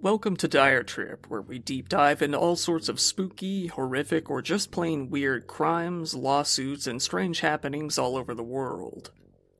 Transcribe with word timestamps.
Welcome 0.00 0.36
to 0.36 0.46
Dire 0.46 0.84
Trip, 0.84 1.26
where 1.28 1.42
we 1.42 1.58
deep 1.58 1.88
dive 1.88 2.22
into 2.22 2.38
all 2.38 2.54
sorts 2.54 2.88
of 2.88 3.00
spooky, 3.00 3.66
horrific, 3.66 4.30
or 4.30 4.40
just 4.40 4.70
plain 4.70 5.10
weird 5.10 5.48
crimes, 5.48 6.14
lawsuits, 6.14 6.86
and 6.86 7.02
strange 7.02 7.40
happenings 7.40 7.98
all 7.98 8.16
over 8.16 8.32
the 8.32 8.44
world. 8.44 9.10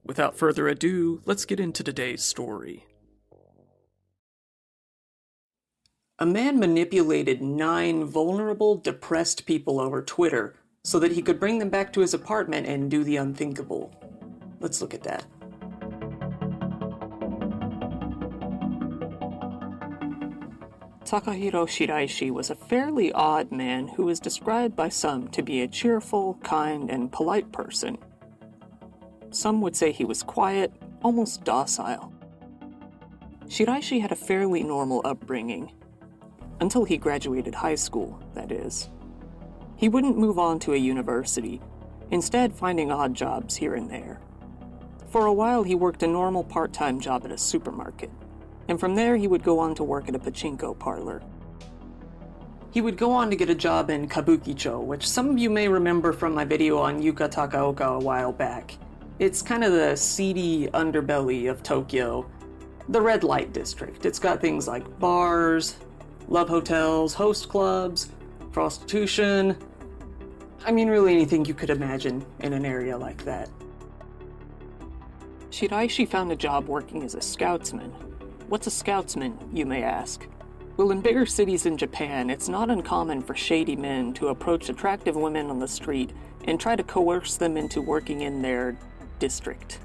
Without 0.04 0.38
further 0.38 0.68
ado, 0.68 1.22
let's 1.24 1.44
get 1.44 1.58
into 1.58 1.82
today's 1.82 2.22
story. 2.22 2.86
A 6.20 6.26
man 6.26 6.60
manipulated 6.60 7.42
nine 7.42 8.04
vulnerable, 8.04 8.76
depressed 8.76 9.44
people 9.44 9.80
over 9.80 10.02
Twitter 10.02 10.54
so 10.84 11.00
that 11.00 11.12
he 11.12 11.20
could 11.20 11.40
bring 11.40 11.58
them 11.58 11.68
back 11.68 11.92
to 11.94 12.00
his 12.00 12.14
apartment 12.14 12.64
and 12.68 12.88
do 12.88 13.02
the 13.02 13.16
unthinkable. 13.16 13.92
Let's 14.60 14.80
look 14.80 14.94
at 14.94 15.02
that. 15.02 15.24
Takahiro 21.08 21.66
Shiraishi 21.66 22.30
was 22.30 22.50
a 22.50 22.54
fairly 22.54 23.10
odd 23.12 23.50
man 23.50 23.88
who 23.88 24.04
was 24.04 24.20
described 24.20 24.76
by 24.76 24.90
some 24.90 25.26
to 25.28 25.42
be 25.42 25.62
a 25.62 25.66
cheerful, 25.66 26.34
kind, 26.44 26.90
and 26.90 27.10
polite 27.10 27.50
person. 27.50 27.96
Some 29.30 29.62
would 29.62 29.74
say 29.74 29.90
he 29.90 30.04
was 30.04 30.22
quiet, 30.22 30.70
almost 31.00 31.44
docile. 31.44 32.12
Shiraishi 33.46 34.02
had 34.02 34.12
a 34.12 34.16
fairly 34.16 34.62
normal 34.62 35.00
upbringing. 35.02 35.72
Until 36.60 36.84
he 36.84 36.98
graduated 36.98 37.54
high 37.54 37.76
school, 37.76 38.22
that 38.34 38.52
is. 38.52 38.90
He 39.76 39.88
wouldn't 39.88 40.18
move 40.18 40.38
on 40.38 40.58
to 40.58 40.74
a 40.74 40.76
university, 40.76 41.62
instead, 42.10 42.52
finding 42.54 42.92
odd 42.92 43.14
jobs 43.14 43.56
here 43.56 43.74
and 43.74 43.90
there. 43.90 44.20
For 45.08 45.24
a 45.24 45.32
while, 45.32 45.62
he 45.62 45.74
worked 45.74 46.02
a 46.02 46.06
normal 46.06 46.44
part 46.44 46.74
time 46.74 47.00
job 47.00 47.24
at 47.24 47.32
a 47.32 47.38
supermarket 47.38 48.10
and 48.68 48.78
from 48.78 48.94
there 48.94 49.16
he 49.16 49.26
would 49.26 49.42
go 49.42 49.58
on 49.58 49.74
to 49.74 49.82
work 49.82 50.08
at 50.08 50.14
a 50.14 50.18
pachinko 50.18 50.78
parlor. 50.78 51.22
He 52.70 52.80
would 52.82 52.98
go 52.98 53.12
on 53.12 53.30
to 53.30 53.36
get 53.36 53.48
a 53.48 53.54
job 53.54 53.88
in 53.90 54.06
Kabukicho, 54.08 54.82
which 54.84 55.08
some 55.08 55.30
of 55.30 55.38
you 55.38 55.48
may 55.48 55.68
remember 55.68 56.12
from 56.12 56.34
my 56.34 56.44
video 56.44 56.78
on 56.78 57.02
Yuka 57.02 57.30
Takaoka 57.32 57.96
a 57.96 57.98
while 57.98 58.32
back. 58.32 58.76
It's 59.18 59.42
kind 59.42 59.64
of 59.64 59.72
the 59.72 59.96
seedy 59.96 60.68
underbelly 60.68 61.50
of 61.50 61.62
Tokyo, 61.62 62.30
the 62.90 63.00
red 63.00 63.24
light 63.24 63.52
district. 63.52 64.06
It's 64.06 64.18
got 64.18 64.40
things 64.40 64.68
like 64.68 64.98
bars, 65.00 65.76
love 66.28 66.48
hotels, 66.48 67.14
host 67.14 67.48
clubs, 67.48 68.10
prostitution. 68.52 69.56
I 70.64 70.72
mean, 70.72 70.88
really 70.88 71.14
anything 71.14 71.44
you 71.46 71.54
could 71.54 71.70
imagine 71.70 72.24
in 72.40 72.52
an 72.52 72.64
area 72.64 72.96
like 72.96 73.24
that. 73.24 73.48
Shiraishi 75.50 76.06
found 76.06 76.30
a 76.30 76.36
job 76.36 76.68
working 76.68 77.02
as 77.02 77.14
a 77.14 77.18
scoutsman, 77.18 77.92
What's 78.48 78.66
a 78.66 78.70
scoutsman, 78.70 79.36
you 79.52 79.66
may 79.66 79.82
ask? 79.82 80.26
Well, 80.78 80.90
in 80.90 81.02
bigger 81.02 81.26
cities 81.26 81.66
in 81.66 81.76
Japan, 81.76 82.30
it's 82.30 82.48
not 82.48 82.70
uncommon 82.70 83.20
for 83.20 83.34
shady 83.34 83.76
men 83.76 84.14
to 84.14 84.28
approach 84.28 84.70
attractive 84.70 85.16
women 85.16 85.50
on 85.50 85.58
the 85.58 85.68
street 85.68 86.14
and 86.46 86.58
try 86.58 86.74
to 86.74 86.82
coerce 86.82 87.36
them 87.36 87.58
into 87.58 87.82
working 87.82 88.22
in 88.22 88.40
their 88.40 88.78
district. 89.18 89.80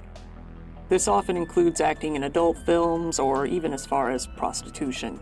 This 0.87 1.09
often 1.09 1.35
includes 1.35 1.81
acting 1.81 2.15
in 2.15 2.23
adult 2.23 2.57
films 2.59 3.19
or 3.19 3.45
even 3.45 3.73
as 3.73 3.85
far 3.85 4.11
as 4.11 4.27
prostitution. 4.27 5.19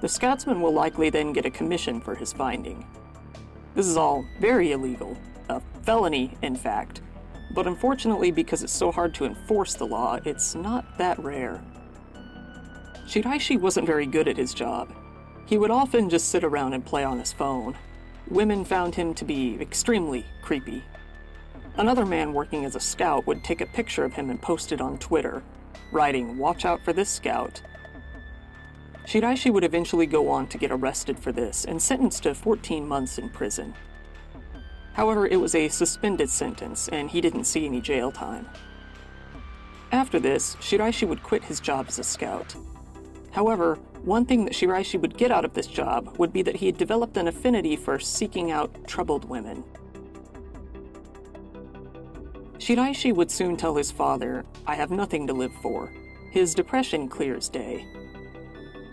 The 0.00 0.06
scoutsman 0.06 0.60
will 0.60 0.72
likely 0.72 1.10
then 1.10 1.32
get 1.32 1.44
a 1.44 1.50
commission 1.50 2.00
for 2.00 2.14
his 2.14 2.32
finding. 2.32 2.86
This 3.74 3.88
is 3.88 3.96
all 3.96 4.24
very 4.38 4.70
illegal, 4.70 5.16
a 5.48 5.60
felony, 5.82 6.38
in 6.42 6.54
fact, 6.54 7.00
but 7.52 7.66
unfortunately, 7.66 8.30
because 8.30 8.62
it's 8.62 8.72
so 8.72 8.92
hard 8.92 9.12
to 9.14 9.24
enforce 9.24 9.74
the 9.74 9.86
law, 9.86 10.20
it's 10.24 10.54
not 10.54 10.98
that 10.98 11.18
rare. 11.18 11.60
Shiraishi 13.12 13.60
wasn't 13.60 13.86
very 13.86 14.06
good 14.06 14.26
at 14.26 14.38
his 14.38 14.54
job. 14.54 14.90
He 15.44 15.58
would 15.58 15.70
often 15.70 16.08
just 16.08 16.30
sit 16.30 16.44
around 16.44 16.72
and 16.72 16.82
play 16.82 17.04
on 17.04 17.18
his 17.18 17.30
phone. 17.30 17.76
Women 18.30 18.64
found 18.64 18.94
him 18.94 19.12
to 19.12 19.24
be 19.26 19.60
extremely 19.60 20.24
creepy. 20.40 20.82
Another 21.76 22.06
man 22.06 22.32
working 22.32 22.64
as 22.64 22.74
a 22.74 22.80
scout 22.80 23.26
would 23.26 23.44
take 23.44 23.60
a 23.60 23.66
picture 23.66 24.06
of 24.06 24.14
him 24.14 24.30
and 24.30 24.40
post 24.40 24.72
it 24.72 24.80
on 24.80 24.96
Twitter, 24.96 25.42
writing, 25.90 26.38
Watch 26.38 26.64
out 26.64 26.82
for 26.86 26.94
this 26.94 27.10
scout. 27.10 27.60
Shiraishi 29.06 29.52
would 29.52 29.64
eventually 29.64 30.06
go 30.06 30.30
on 30.30 30.46
to 30.46 30.56
get 30.56 30.72
arrested 30.72 31.18
for 31.18 31.32
this 31.32 31.66
and 31.66 31.82
sentenced 31.82 32.22
to 32.22 32.34
14 32.34 32.88
months 32.88 33.18
in 33.18 33.28
prison. 33.28 33.74
However, 34.94 35.26
it 35.26 35.36
was 35.36 35.54
a 35.54 35.68
suspended 35.68 36.30
sentence, 36.30 36.88
and 36.88 37.10
he 37.10 37.20
didn't 37.20 37.44
see 37.44 37.66
any 37.66 37.82
jail 37.82 38.10
time. 38.10 38.48
After 39.90 40.18
this, 40.18 40.56
Shiraishi 40.62 41.06
would 41.06 41.22
quit 41.22 41.44
his 41.44 41.60
job 41.60 41.88
as 41.88 41.98
a 41.98 42.04
scout 42.04 42.56
However, 43.32 43.76
one 44.04 44.26
thing 44.26 44.44
that 44.44 44.54
Shiraishi 44.54 45.00
would 45.00 45.16
get 45.16 45.30
out 45.30 45.44
of 45.44 45.54
this 45.54 45.66
job 45.66 46.16
would 46.18 46.32
be 46.32 46.42
that 46.42 46.56
he 46.56 46.66
had 46.66 46.76
developed 46.76 47.16
an 47.16 47.28
affinity 47.28 47.76
for 47.76 47.98
seeking 47.98 48.50
out 48.50 48.86
troubled 48.86 49.28
women. 49.28 49.64
Shiraishi 52.58 53.14
would 53.14 53.30
soon 53.30 53.56
tell 53.56 53.74
his 53.74 53.90
father, 53.90 54.44
I 54.66 54.74
have 54.76 54.90
nothing 54.90 55.26
to 55.26 55.32
live 55.32 55.52
for. 55.62 55.92
His 56.30 56.54
depression 56.54 57.08
clears 57.08 57.48
day. 57.48 57.86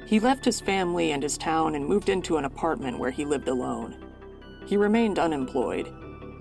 He 0.07 0.19
left 0.19 0.43
his 0.43 0.59
family 0.59 1.11
and 1.11 1.21
his 1.21 1.37
town 1.37 1.75
and 1.75 1.85
moved 1.85 2.09
into 2.09 2.37
an 2.37 2.45
apartment 2.45 2.97
where 2.97 3.11
he 3.11 3.25
lived 3.25 3.47
alone. 3.47 3.95
He 4.65 4.75
remained 4.75 5.19
unemployed. 5.19 5.87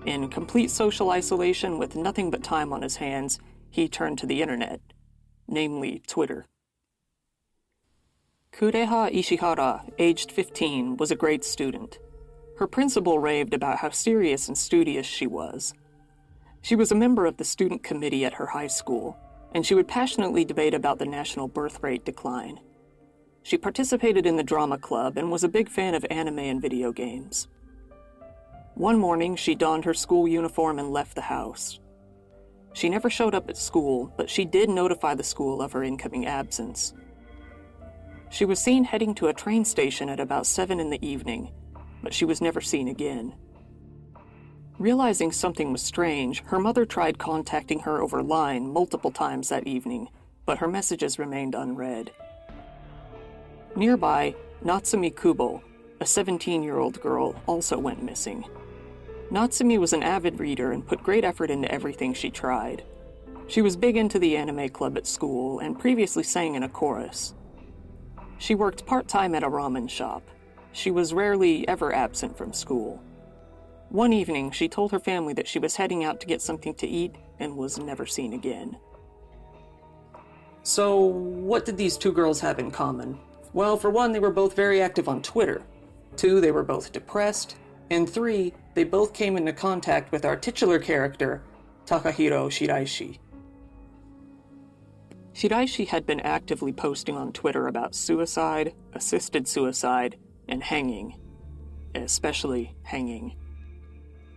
In 0.05 0.29
complete 0.29 0.71
social 0.71 1.11
isolation 1.11 1.77
with 1.77 1.95
nothing 1.95 2.31
but 2.31 2.43
time 2.43 2.73
on 2.73 2.81
his 2.81 2.95
hands, 2.95 3.39
he 3.69 3.87
turned 3.87 4.17
to 4.19 4.25
the 4.25 4.41
internet, 4.41 4.81
namely 5.47 6.01
Twitter. 6.07 6.48
Kureha 8.59 9.09
Ishihara, 9.13 9.89
aged 9.99 10.33
15, 10.33 10.97
was 10.97 11.11
a 11.11 11.15
great 11.15 11.45
student. 11.45 11.97
Her 12.57 12.67
principal 12.67 13.17
raved 13.17 13.53
about 13.53 13.77
how 13.77 13.89
serious 13.89 14.49
and 14.49 14.57
studious 14.57 15.05
she 15.05 15.27
was. 15.27 15.73
She 16.61 16.75
was 16.75 16.91
a 16.91 16.95
member 16.95 17.25
of 17.25 17.37
the 17.37 17.45
student 17.45 17.83
committee 17.83 18.25
at 18.25 18.33
her 18.33 18.47
high 18.47 18.67
school, 18.67 19.17
and 19.53 19.65
she 19.65 19.75
would 19.75 19.87
passionately 19.87 20.43
debate 20.43 20.73
about 20.73 20.99
the 20.99 21.05
national 21.05 21.47
birth 21.47 21.81
rate 21.81 22.03
decline. 22.03 22.59
She 23.43 23.57
participated 23.57 24.25
in 24.25 24.35
the 24.35 24.43
drama 24.43 24.77
club 24.77 25.17
and 25.17 25.31
was 25.31 25.45
a 25.45 25.47
big 25.47 25.69
fan 25.69 25.95
of 25.95 26.05
anime 26.09 26.39
and 26.39 26.61
video 26.61 26.91
games. 26.91 27.47
One 28.75 28.99
morning, 28.99 29.37
she 29.37 29.55
donned 29.55 29.85
her 29.85 29.93
school 29.93 30.27
uniform 30.27 30.79
and 30.79 30.91
left 30.91 31.15
the 31.15 31.21
house. 31.21 31.79
She 32.73 32.89
never 32.89 33.09
showed 33.09 33.35
up 33.35 33.49
at 33.49 33.55
school, 33.55 34.13
but 34.17 34.29
she 34.29 34.43
did 34.43 34.69
notify 34.69 35.15
the 35.15 35.23
school 35.23 35.61
of 35.61 35.71
her 35.71 35.83
incoming 35.83 36.25
absence. 36.25 36.93
She 38.29 38.45
was 38.45 38.59
seen 38.59 38.83
heading 38.83 39.15
to 39.15 39.27
a 39.27 39.33
train 39.33 39.65
station 39.65 40.07
at 40.09 40.19
about 40.19 40.45
7 40.45 40.79
in 40.79 40.89
the 40.89 41.05
evening, 41.05 41.51
but 42.03 42.13
she 42.13 42.25
was 42.25 42.41
never 42.41 42.61
seen 42.61 42.87
again. 42.87 43.33
Realizing 44.77 45.31
something 45.31 45.71
was 45.71 45.81
strange, 45.81 46.41
her 46.45 46.59
mother 46.59 46.85
tried 46.85 47.17
contacting 47.17 47.79
her 47.79 48.01
over 48.01 48.23
line 48.23 48.71
multiple 48.71 49.11
times 49.11 49.49
that 49.49 49.67
evening, 49.67 50.07
but 50.45 50.59
her 50.59 50.67
messages 50.67 51.19
remained 51.19 51.55
unread. 51.55 52.11
Nearby, 53.75 54.35
Natsumi 54.63 55.15
Kubo, 55.15 55.61
a 55.99 56.05
17 56.05 56.63
year 56.63 56.77
old 56.77 57.01
girl, 57.01 57.35
also 57.45 57.77
went 57.77 58.03
missing. 58.03 58.45
Natsumi 59.31 59.77
was 59.77 59.93
an 59.93 60.03
avid 60.03 60.39
reader 60.39 60.71
and 60.71 60.87
put 60.87 61.03
great 61.03 61.23
effort 61.23 61.51
into 61.51 61.71
everything 61.71 62.13
she 62.13 62.29
tried. 62.29 62.83
She 63.47 63.61
was 63.61 63.75
big 63.75 63.97
into 63.97 64.17
the 64.17 64.37
anime 64.37 64.69
club 64.69 64.97
at 64.97 65.07
school 65.07 65.59
and 65.59 65.77
previously 65.77 66.23
sang 66.23 66.55
in 66.55 66.63
a 66.63 66.69
chorus. 66.69 67.33
She 68.39 68.55
worked 68.55 68.85
part 68.85 69.07
time 69.07 69.35
at 69.35 69.43
a 69.43 69.49
ramen 69.49 69.89
shop. 69.89 70.23
She 70.71 70.91
was 70.91 71.13
rarely 71.13 71.67
ever 71.67 71.93
absent 71.93 72.37
from 72.37 72.53
school. 72.53 73.03
One 73.89 74.13
evening, 74.13 74.51
she 74.51 74.69
told 74.69 74.91
her 74.91 74.99
family 74.99 75.33
that 75.33 75.47
she 75.47 75.59
was 75.59 75.75
heading 75.75 76.03
out 76.03 76.19
to 76.21 76.27
get 76.27 76.41
something 76.41 76.73
to 76.75 76.87
eat 76.87 77.15
and 77.39 77.57
was 77.57 77.77
never 77.77 78.05
seen 78.05 78.33
again. 78.33 78.77
So, 80.63 80.97
what 80.99 81.65
did 81.65 81.77
these 81.77 81.97
two 81.97 82.11
girls 82.11 82.39
have 82.39 82.59
in 82.59 82.71
common? 82.71 83.19
Well, 83.53 83.75
for 83.77 83.89
one, 83.89 84.11
they 84.11 84.19
were 84.19 84.31
both 84.31 84.55
very 84.55 84.81
active 84.81 85.09
on 85.09 85.21
Twitter. 85.21 85.61
Two, 86.15 86.39
they 86.39 86.51
were 86.51 86.63
both 86.63 86.91
depressed. 86.91 87.57
And 87.89 88.07
three, 88.07 88.53
they 88.75 88.83
both 88.83 89.13
came 89.13 89.35
into 89.35 89.51
contact 89.51 90.11
with 90.11 90.23
our 90.23 90.35
titular 90.35 90.79
character, 90.79 91.41
Takahiro 91.85 92.47
Shiraishi. 92.49 93.17
Shiraishi 95.39 95.87
had 95.87 96.05
been 96.05 96.19
actively 96.19 96.73
posting 96.73 97.15
on 97.15 97.31
Twitter 97.31 97.67
about 97.67 97.95
suicide, 97.95 98.73
assisted 98.91 99.47
suicide, 99.47 100.17
and 100.49 100.61
hanging, 100.61 101.17
especially 101.95 102.75
hanging. 102.83 103.37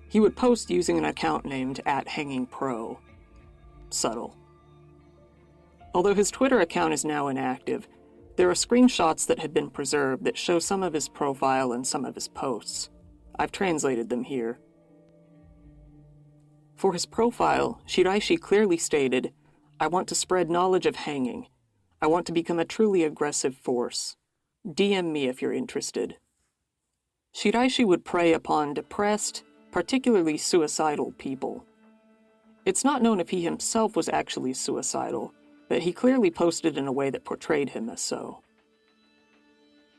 He 0.08 0.20
would 0.20 0.36
post 0.36 0.70
using 0.70 0.98
an 0.98 1.06
account 1.06 1.44
named 1.44 1.80
at 1.86 2.06
Hanging 2.06 2.46
Pro. 2.46 3.00
Subtle. 3.90 4.36
Although 5.92 6.14
his 6.14 6.30
Twitter 6.30 6.60
account 6.60 6.94
is 6.94 7.04
now 7.04 7.26
inactive, 7.26 7.88
there 8.36 8.48
are 8.48 8.54
screenshots 8.54 9.26
that 9.26 9.40
have 9.40 9.52
been 9.52 9.70
preserved 9.70 10.22
that 10.22 10.38
show 10.38 10.60
some 10.60 10.84
of 10.84 10.92
his 10.92 11.08
profile 11.08 11.72
and 11.72 11.84
some 11.84 12.04
of 12.04 12.14
his 12.14 12.28
posts. 12.28 12.90
I've 13.40 13.50
translated 13.50 14.08
them 14.08 14.22
here. 14.22 14.60
For 16.76 16.92
his 16.92 17.06
profile, 17.06 17.80
Shiraishi 17.88 18.40
clearly 18.40 18.76
stated 18.76 19.32
I 19.82 19.88
want 19.88 20.06
to 20.10 20.14
spread 20.14 20.48
knowledge 20.48 20.86
of 20.86 20.94
hanging. 20.94 21.48
I 22.00 22.06
want 22.06 22.24
to 22.26 22.32
become 22.32 22.60
a 22.60 22.64
truly 22.64 23.02
aggressive 23.02 23.56
force. 23.56 24.14
DM 24.64 25.10
me 25.10 25.26
if 25.26 25.42
you're 25.42 25.52
interested. 25.52 26.18
Shiraishi 27.34 27.84
would 27.84 28.04
prey 28.04 28.32
upon 28.32 28.74
depressed, 28.74 29.42
particularly 29.72 30.38
suicidal 30.38 31.10
people. 31.18 31.64
It's 32.64 32.84
not 32.84 33.02
known 33.02 33.18
if 33.18 33.30
he 33.30 33.42
himself 33.42 33.96
was 33.96 34.08
actually 34.08 34.54
suicidal, 34.54 35.34
but 35.68 35.82
he 35.82 35.92
clearly 35.92 36.30
posted 36.30 36.78
in 36.78 36.86
a 36.86 36.92
way 36.92 37.10
that 37.10 37.24
portrayed 37.24 37.70
him 37.70 37.90
as 37.90 38.00
so. 38.00 38.38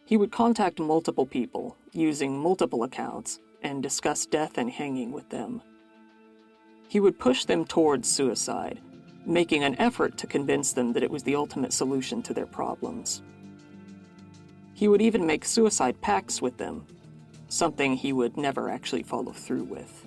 He 0.06 0.16
would 0.16 0.32
contact 0.32 0.80
multiple 0.80 1.26
people 1.26 1.76
using 1.92 2.40
multiple 2.40 2.84
accounts 2.86 3.42
and 3.62 3.84
discuss 3.84 4.26
death 4.26 4.58
and 4.58 4.72
hanging 4.72 5.12
with 5.12 5.30
them. 5.30 5.62
He 6.88 7.02
would 7.02 7.20
push 7.20 7.44
them 7.44 7.66
towards 7.66 8.08
suicide, 8.08 8.80
making 9.26 9.64
an 9.64 9.80
effort 9.80 10.18
to 10.18 10.28
convince 10.28 10.74
them 10.74 10.94
that 10.94 11.04
it 11.04 11.12
was 11.12 11.24
the 11.24 11.36
ultimate 11.36 11.74
solution 11.74 12.22
to 12.24 12.34
their 12.34 12.46
problems. 12.46 13.22
He 14.74 14.88
would 14.88 15.02
even 15.02 15.26
make 15.26 15.46
suicide 15.46 16.02
pacts 16.02 16.42
with 16.42 16.58
them, 16.58 16.86
something 17.48 17.96
he 17.96 18.12
would 18.12 18.38
never 18.38 18.70
actually 18.70 19.04
follow 19.04 19.32
through 19.32 19.64
with. 19.64 20.06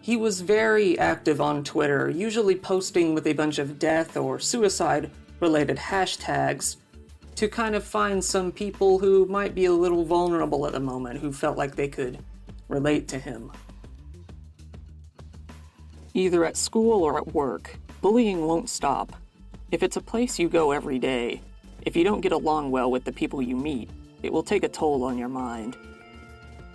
He 0.00 0.16
was 0.16 0.40
very 0.40 0.98
active 0.98 1.40
on 1.40 1.64
Twitter, 1.64 2.08
usually 2.08 2.56
posting 2.56 3.14
with 3.14 3.26
a 3.26 3.34
bunch 3.34 3.58
of 3.58 3.78
death 3.78 4.16
or 4.16 4.38
suicide 4.38 5.10
related 5.40 5.76
hashtags 5.76 6.76
to 7.34 7.46
kind 7.46 7.74
of 7.74 7.84
find 7.84 8.24
some 8.24 8.50
people 8.50 8.98
who 8.98 9.26
might 9.26 9.54
be 9.54 9.66
a 9.66 9.72
little 9.72 10.04
vulnerable 10.04 10.66
at 10.66 10.72
the 10.72 10.80
moment 10.80 11.20
who 11.20 11.32
felt 11.32 11.58
like 11.58 11.76
they 11.76 11.88
could 11.88 12.18
relate 12.68 13.06
to 13.08 13.18
him. 13.18 13.52
Either 16.18 16.44
at 16.44 16.56
school 16.56 17.04
or 17.04 17.16
at 17.16 17.32
work, 17.32 17.78
bullying 18.02 18.44
won't 18.44 18.68
stop. 18.68 19.12
If 19.70 19.84
it's 19.84 19.96
a 19.96 20.00
place 20.00 20.36
you 20.36 20.48
go 20.48 20.72
every 20.72 20.98
day, 20.98 21.40
if 21.82 21.94
you 21.94 22.02
don't 22.02 22.22
get 22.22 22.32
along 22.32 22.72
well 22.72 22.90
with 22.90 23.04
the 23.04 23.12
people 23.12 23.40
you 23.40 23.54
meet, 23.54 23.88
it 24.24 24.32
will 24.32 24.42
take 24.42 24.64
a 24.64 24.68
toll 24.68 25.04
on 25.04 25.16
your 25.16 25.28
mind. 25.28 25.76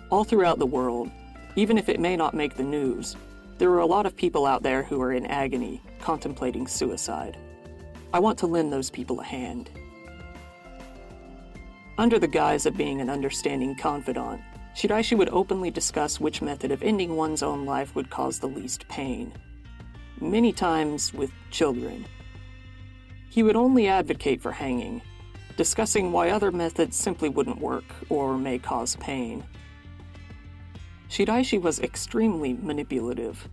All 0.08 0.24
throughout 0.24 0.58
the 0.58 0.64
world, 0.64 1.10
even 1.56 1.76
if 1.76 1.90
it 1.90 2.00
may 2.00 2.16
not 2.16 2.32
make 2.32 2.56
the 2.56 2.62
news, 2.62 3.16
there 3.58 3.70
are 3.72 3.80
a 3.80 3.86
lot 3.86 4.06
of 4.06 4.16
people 4.16 4.46
out 4.46 4.62
there 4.62 4.82
who 4.82 4.98
are 5.02 5.12
in 5.12 5.26
agony, 5.26 5.82
contemplating 6.00 6.66
suicide. 6.66 7.36
I 8.14 8.20
want 8.20 8.38
to 8.38 8.46
lend 8.46 8.72
those 8.72 8.88
people 8.88 9.20
a 9.20 9.24
hand. 9.24 9.68
Under 11.98 12.18
the 12.18 12.26
guise 12.26 12.64
of 12.64 12.78
being 12.78 13.02
an 13.02 13.10
understanding 13.10 13.74
confidant, 13.74 14.40
Shiraishi 14.74 15.16
would 15.16 15.28
openly 15.28 15.70
discuss 15.70 16.18
which 16.18 16.42
method 16.42 16.72
of 16.72 16.82
ending 16.82 17.16
one's 17.16 17.42
own 17.42 17.64
life 17.64 17.94
would 17.94 18.10
cause 18.10 18.38
the 18.38 18.48
least 18.48 18.88
pain. 18.88 19.32
Many 20.20 20.52
times 20.52 21.14
with 21.14 21.30
children. 21.50 22.06
He 23.30 23.42
would 23.42 23.56
only 23.56 23.86
advocate 23.86 24.42
for 24.42 24.52
hanging, 24.52 25.00
discussing 25.56 26.10
why 26.10 26.30
other 26.30 26.50
methods 26.50 26.96
simply 26.96 27.28
wouldn't 27.28 27.60
work 27.60 27.84
or 28.08 28.36
may 28.36 28.58
cause 28.58 28.96
pain. 28.96 29.44
Shiraishi 31.08 31.60
was 31.60 31.78
extremely 31.78 32.54
manipulative. 32.54 33.48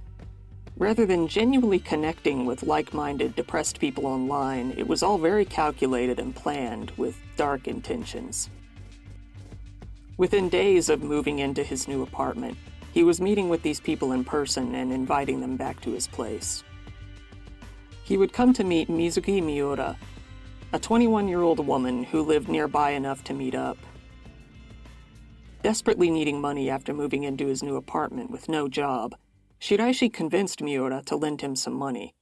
Rather 0.78 1.06
than 1.06 1.28
genuinely 1.28 1.78
connecting 1.78 2.48
with 2.48 2.64
like 2.64 2.94
minded, 2.96 3.36
depressed 3.36 3.80
people 3.80 4.08
online, 4.08 4.74
it 4.78 4.88
was 4.88 5.04
all 5.04 5.20
very 5.20 5.46
calculated 5.46 6.18
and 6.18 6.36
planned 6.36 6.92
with 6.98 7.16
dark 7.38 7.68
intentions. 7.68 8.50
Within 10.22 10.50
days 10.50 10.90
of 10.90 11.02
moving 11.02 11.40
into 11.40 11.64
his 11.64 11.88
new 11.88 12.04
apartment, 12.04 12.56
he 12.94 13.04
was 13.04 13.20
meeting 13.20 13.50
with 13.50 13.64
these 13.64 13.80
people 13.80 14.12
in 14.12 14.24
person 14.24 14.76
and 14.76 14.94
inviting 14.94 15.42
them 15.42 15.58
back 15.58 15.82
to 15.82 15.94
his 15.94 16.06
place. 16.06 16.64
He 18.04 18.18
would 18.18 18.32
come 18.32 18.54
to 18.54 18.64
meet 18.64 18.88
Mizuki 18.88 19.42
Miura, 19.42 19.98
a 20.74 20.78
21 20.78 21.28
year 21.28 21.42
old 21.42 21.66
woman 21.66 22.04
who 22.04 22.22
lived 22.22 22.50
nearby 22.50 22.92
enough 22.92 23.24
to 23.24 23.34
meet 23.34 23.56
up. 23.56 23.80
Desperately 25.64 26.12
needing 26.12 26.40
money 26.40 26.70
after 26.70 26.94
moving 26.94 27.24
into 27.24 27.48
his 27.48 27.64
new 27.64 27.76
apartment 27.76 28.30
with 28.30 28.48
no 28.48 28.68
job, 28.68 29.16
Shiraishi 29.60 30.14
convinced 30.14 30.62
Miura 30.62 31.02
to 31.08 31.16
lend 31.16 31.42
him 31.42 31.56
some 31.56 31.74
money. 31.74 32.14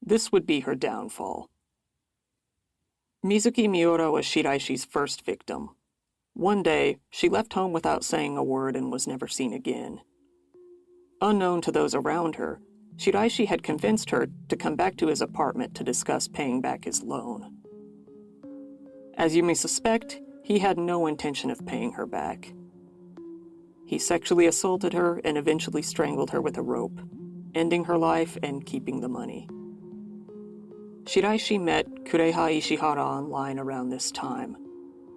This 0.00 0.30
would 0.30 0.46
be 0.46 0.60
her 0.60 0.76
downfall. 0.76 1.50
Mizuki 3.24 3.68
Miura 3.68 4.08
was 4.08 4.24
Shiraishi's 4.24 4.84
first 4.84 5.24
victim. 5.24 5.70
One 6.36 6.62
day, 6.62 6.98
she 7.08 7.30
left 7.30 7.54
home 7.54 7.72
without 7.72 8.04
saying 8.04 8.36
a 8.36 8.44
word 8.44 8.76
and 8.76 8.92
was 8.92 9.06
never 9.06 9.26
seen 9.26 9.54
again. 9.54 10.02
Unknown 11.22 11.62
to 11.62 11.72
those 11.72 11.94
around 11.94 12.34
her, 12.34 12.60
Shiraishi 12.96 13.46
had 13.46 13.62
convinced 13.62 14.10
her 14.10 14.26
to 14.50 14.56
come 14.56 14.76
back 14.76 14.98
to 14.98 15.06
his 15.06 15.22
apartment 15.22 15.74
to 15.76 15.82
discuss 15.82 16.28
paying 16.28 16.60
back 16.60 16.84
his 16.84 17.02
loan. 17.02 17.56
As 19.16 19.34
you 19.34 19.42
may 19.42 19.54
suspect, 19.54 20.20
he 20.42 20.58
had 20.58 20.76
no 20.76 21.06
intention 21.06 21.50
of 21.50 21.64
paying 21.64 21.92
her 21.92 22.04
back. 22.04 22.52
He 23.86 23.98
sexually 23.98 24.44
assaulted 24.46 24.92
her 24.92 25.22
and 25.24 25.38
eventually 25.38 25.80
strangled 25.80 26.32
her 26.32 26.42
with 26.42 26.58
a 26.58 26.62
rope, 26.62 27.00
ending 27.54 27.84
her 27.84 27.96
life 27.96 28.36
and 28.42 28.66
keeping 28.66 29.00
the 29.00 29.08
money. 29.08 29.48
Shiraishi 31.04 31.58
met 31.58 31.86
Kureha 32.04 32.58
Ishihara 32.58 32.98
online 32.98 33.58
around 33.58 33.88
this 33.88 34.10
time. 34.10 34.65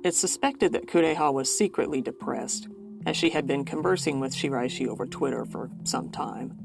It's 0.01 0.18
suspected 0.18 0.72
that 0.72 0.88
Kureha 0.88 1.34
was 1.34 1.56
secretly 1.56 2.01
depressed, 2.01 2.69
as 3.06 3.18
she 3.18 3.31
had 3.31 3.46
been 3.46 3.66
conversing 3.66 4.22
with 4.22 4.34
Shiraishi 4.34 4.88
over 4.88 5.06
Twitter 5.06 5.44
for 5.44 5.69
some 5.84 6.10
time. 6.10 6.57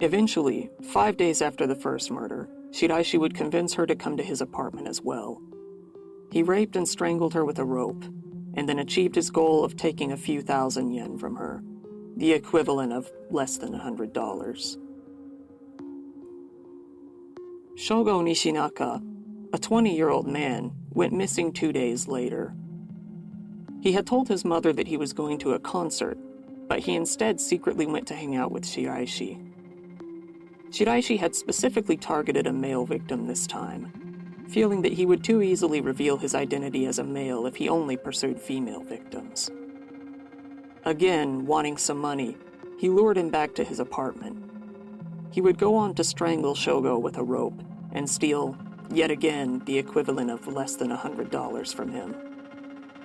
Eventually, 0.00 0.70
five 0.82 1.16
days 1.16 1.40
after 1.40 1.64
the 1.66 1.76
first 1.76 2.10
murder, 2.10 2.48
Shiraishi 2.70 3.20
would 3.20 3.34
convince 3.34 3.74
her 3.74 3.86
to 3.86 3.94
come 3.94 4.16
to 4.16 4.24
his 4.24 4.40
apartment 4.40 4.88
as 4.88 5.00
well. 5.00 5.40
He 6.32 6.42
raped 6.42 6.74
and 6.74 6.88
strangled 6.88 7.34
her 7.34 7.44
with 7.44 7.60
a 7.60 7.64
rope, 7.64 8.04
and 8.54 8.68
then 8.68 8.80
achieved 8.80 9.14
his 9.14 9.30
goal 9.30 9.64
of 9.64 9.76
taking 9.76 10.10
a 10.10 10.16
few 10.16 10.42
thousand 10.42 10.90
yen 10.90 11.16
from 11.16 11.36
her, 11.36 11.62
the 12.16 12.32
equivalent 12.32 12.92
of 12.92 13.08
less 13.30 13.56
than 13.56 13.72
a 13.72 13.78
hundred 13.78 14.12
dollars. 14.12 14.78
Shogo 17.76 18.20
Nishinaka, 18.24 19.00
a 19.52 19.58
20 19.58 19.94
year 19.94 20.08
old 20.08 20.26
man, 20.26 20.72
went 20.96 21.12
missing 21.12 21.52
two 21.52 21.72
days 21.72 22.08
later. 22.08 22.54
He 23.82 23.92
had 23.92 24.06
told 24.06 24.26
his 24.26 24.46
mother 24.46 24.72
that 24.72 24.88
he 24.88 24.96
was 24.96 25.12
going 25.12 25.38
to 25.38 25.52
a 25.52 25.58
concert, 25.58 26.18
but 26.68 26.80
he 26.80 26.96
instead 26.96 27.38
secretly 27.38 27.86
went 27.86 28.08
to 28.08 28.14
hang 28.14 28.34
out 28.34 28.50
with 28.50 28.64
Shiraishi. 28.64 29.38
Shiraishi 30.70 31.18
had 31.18 31.36
specifically 31.36 31.98
targeted 31.98 32.46
a 32.46 32.52
male 32.52 32.86
victim 32.86 33.26
this 33.26 33.46
time, 33.46 33.92
feeling 34.48 34.80
that 34.82 34.94
he 34.94 35.04
would 35.04 35.22
too 35.22 35.42
easily 35.42 35.82
reveal 35.82 36.16
his 36.16 36.34
identity 36.34 36.86
as 36.86 36.98
a 36.98 37.04
male 37.04 37.46
if 37.46 37.56
he 37.56 37.68
only 37.68 37.98
pursued 37.98 38.40
female 38.40 38.82
victims. 38.82 39.50
Again, 40.86 41.44
wanting 41.44 41.76
some 41.76 41.98
money, 41.98 42.38
he 42.78 42.88
lured 42.88 43.18
him 43.18 43.28
back 43.28 43.54
to 43.56 43.64
his 43.64 43.80
apartment. 43.80 44.42
He 45.30 45.42
would 45.42 45.58
go 45.58 45.74
on 45.74 45.94
to 45.96 46.04
strangle 46.04 46.54
Shogo 46.54 46.98
with 46.98 47.18
a 47.18 47.22
rope 47.22 47.62
and 47.92 48.08
steal, 48.08 48.56
yet 48.90 49.10
again, 49.10 49.62
the 49.66 49.78
equivalent 49.78 50.30
of 50.30 50.46
less 50.46 50.76
than 50.76 50.92
a 50.92 50.96
$100 50.96 51.74
from 51.74 51.90
him. 51.90 52.14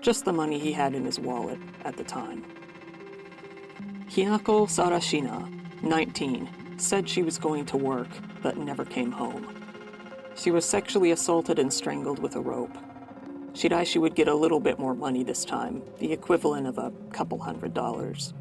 Just 0.02 0.26
the 0.26 0.34
money 0.34 0.60
he 0.60 0.72
had 0.72 0.96
in 0.96 1.06
his 1.06 1.20
wallet 1.20 1.60
at 1.86 1.98
the 1.98 2.04
time. 2.04 2.46
Hinako 4.10 4.68
Sarashina, 4.68 5.84
19, 5.84 6.50
said 6.78 7.08
she 7.08 7.24
was 7.24 7.38
going 7.38 7.66
to 7.68 7.78
work 7.78 8.10
but 8.42 8.58
never 8.58 8.84
came 8.84 9.12
home. 9.12 9.48
She 10.36 10.52
was 10.52 10.66
sexually 10.66 11.12
assaulted 11.12 11.60
and 11.60 11.72
strangled 11.72 12.20
with 12.20 12.36
a 12.36 12.42
rope. 12.42 12.76
Shiraishi 13.54 14.00
would 14.00 14.16
get 14.16 14.28
a 14.28 14.34
little 14.34 14.60
bit 14.60 14.80
more 14.80 14.96
money 14.96 15.24
this 15.24 15.44
time, 15.44 15.84
the 16.00 16.12
equivalent 16.12 16.68
of 16.68 16.78
a 16.78 16.92
couple 17.12 17.40
hundred 17.40 17.74
dollars. 17.74 18.34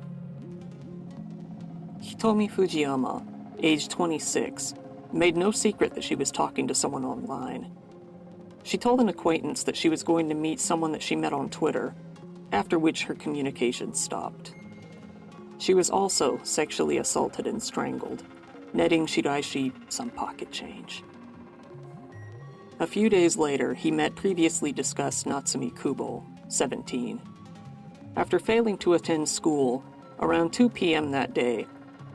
Hitomi 2.01 2.51
Fujiyama, 2.51 3.25
age 3.61 3.89
26, 3.89 4.75
made 5.13 5.37
no 5.37 5.51
secret 5.51 5.95
that 5.95 6.05
she 6.05 6.15
was 6.15 6.31
talking 6.31 6.69
to 6.69 6.75
someone 6.75 7.05
online. 7.05 7.71
She 8.63 8.79
told 8.79 9.01
an 9.01 9.09
acquaintance 9.09 9.63
that 9.65 9.77
she 9.77 9.89
was 9.89 10.03
going 10.03 10.29
to 10.29 10.35
meet 10.35 10.61
someone 10.61 10.93
that 10.93 11.03
she 11.03 11.17
met 11.17 11.33
on 11.33 11.51
Twitter, 11.51 11.95
after 12.53 12.79
which 12.79 13.05
her 13.05 13.15
communication 13.15 13.95
stopped. 13.95 14.55
She 15.59 15.75
was 15.75 15.91
also 15.91 16.41
sexually 16.43 16.99
assaulted 16.99 17.47
and 17.47 17.63
strangled, 17.63 18.25
netting 18.73 19.07
Shiraishi 19.07 19.73
some 19.89 20.11
pocket 20.11 20.51
change. 20.51 21.03
A 22.79 22.87
few 22.87 23.11
days 23.11 23.37
later, 23.37 23.75
he 23.75 23.91
met 23.91 24.15
previously 24.15 24.73
discussed 24.73 25.27
Natsumi 25.27 25.79
Kubo, 25.79 26.25
17. 26.49 27.21
After 28.17 28.39
failing 28.39 28.79
to 28.79 28.95
attend 28.95 29.29
school, 29.29 29.85
around 30.21 30.53
2 30.53 30.71
p.m. 30.71 31.11
that 31.11 31.35
day, 31.35 31.67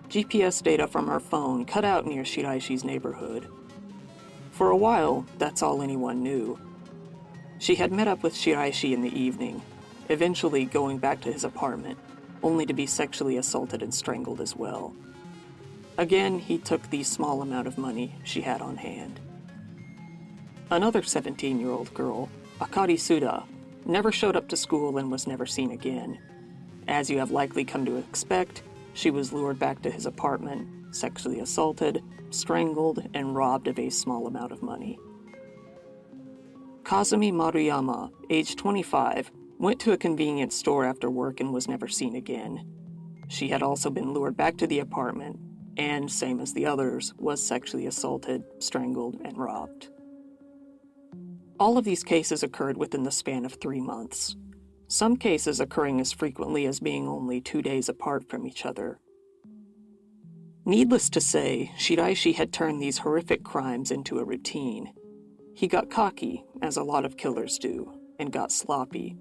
GPS 0.09 0.61
data 0.61 0.87
from 0.87 1.07
her 1.07 1.19
phone 1.19 1.65
cut 1.65 1.85
out 1.85 2.05
near 2.05 2.23
Shiraishi's 2.23 2.83
neighborhood. 2.83 3.47
For 4.51 4.69
a 4.69 4.77
while, 4.77 5.25
that's 5.37 5.61
all 5.61 5.81
anyone 5.81 6.23
knew. 6.23 6.59
She 7.59 7.75
had 7.75 7.91
met 7.91 8.07
up 8.07 8.23
with 8.23 8.33
Shiraishi 8.33 8.93
in 8.93 9.01
the 9.01 9.17
evening, 9.19 9.61
eventually 10.09 10.65
going 10.65 10.97
back 10.97 11.21
to 11.21 11.31
his 11.31 11.43
apartment, 11.43 11.97
only 12.43 12.65
to 12.65 12.73
be 12.73 12.85
sexually 12.85 13.37
assaulted 13.37 13.81
and 13.81 13.93
strangled 13.93 14.39
as 14.39 14.55
well. 14.55 14.93
Again, 15.97 16.39
he 16.39 16.57
took 16.57 16.89
the 16.89 17.03
small 17.03 17.41
amount 17.41 17.67
of 17.67 17.77
money 17.77 18.15
she 18.23 18.41
had 18.41 18.61
on 18.61 18.77
hand. 18.77 19.19
Another 20.69 21.01
17 21.01 21.59
year 21.59 21.71
old 21.71 21.93
girl, 21.93 22.29
Akari 22.59 22.99
Suda, 22.99 23.43
never 23.85 24.11
showed 24.11 24.35
up 24.35 24.47
to 24.49 24.57
school 24.57 24.97
and 24.97 25.11
was 25.11 25.27
never 25.27 25.45
seen 25.45 25.71
again. 25.71 26.19
As 26.87 27.09
you 27.09 27.19
have 27.19 27.31
likely 27.31 27.63
come 27.65 27.85
to 27.85 27.97
expect, 27.97 28.61
she 28.95 29.11
was 29.11 29.33
lured 29.33 29.59
back 29.59 29.81
to 29.81 29.91
his 29.91 30.05
apartment, 30.05 30.95
sexually 30.95 31.41
assaulted, 31.41 32.01
strangled, 32.29 33.07
and 33.13 33.35
robbed 33.35 33.67
of 33.67 33.77
a 33.77 33.89
small 33.89 34.25
amount 34.25 34.51
of 34.51 34.63
money. 34.63 34.97
Kazumi 36.83 37.31
Maruyama, 37.31 38.09
age 38.29 38.55
25, 38.55 39.31
went 39.59 39.79
to 39.81 39.91
a 39.91 39.97
convenience 39.97 40.55
store 40.55 40.85
after 40.85 41.09
work 41.09 41.39
and 41.39 41.53
was 41.53 41.67
never 41.67 41.87
seen 41.89 42.15
again. 42.15 42.65
She 43.27 43.49
had 43.49 43.61
also 43.61 43.89
been 43.89 44.13
lured 44.13 44.37
back 44.37 44.55
to 44.57 44.67
the 44.67 44.79
apartment 44.79 45.39
and, 45.77 46.09
same 46.09 46.39
as 46.39 46.53
the 46.53 46.65
others, 46.65 47.13
was 47.17 47.45
sexually 47.45 47.87
assaulted, 47.87 48.43
strangled, 48.59 49.19
and 49.25 49.37
robbed. 49.37 49.89
All 51.59 51.77
of 51.77 51.83
these 51.83 52.03
cases 52.03 52.43
occurred 52.43 52.77
within 52.77 53.03
the 53.03 53.11
span 53.11 53.43
of 53.43 53.55
three 53.55 53.81
months, 53.81 54.37
some 54.87 55.17
cases 55.17 55.59
occurring 55.59 55.99
as 55.99 56.11
frequently 56.11 56.65
as 56.65 56.79
being 56.79 57.07
only 57.07 57.41
two 57.41 57.61
days 57.61 57.89
apart 57.89 58.29
from 58.29 58.45
each 58.45 58.65
other. 58.65 58.99
Needless 60.65 61.09
to 61.11 61.21
say, 61.21 61.71
Shiraishi 61.77 62.35
had 62.35 62.51
turned 62.51 62.81
these 62.81 62.99
horrific 62.99 63.43
crimes 63.43 63.91
into 63.91 64.19
a 64.19 64.25
routine. 64.25 64.93
He 65.55 65.67
got 65.67 65.91
cocky, 65.91 66.43
as 66.61 66.75
a 66.75 66.83
lot 66.83 67.05
of 67.05 67.17
killers 67.17 67.59
do, 67.59 67.99
and 68.19 68.31
got 68.31 68.51
sloppy. 68.51 69.15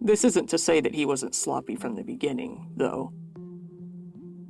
This 0.00 0.24
isn't 0.24 0.50
to 0.50 0.58
say 0.58 0.80
that 0.80 0.94
he 0.94 1.06
wasn't 1.06 1.34
sloppy 1.34 1.74
from 1.74 1.94
the 1.94 2.04
beginning, 2.04 2.70
though. 2.76 3.12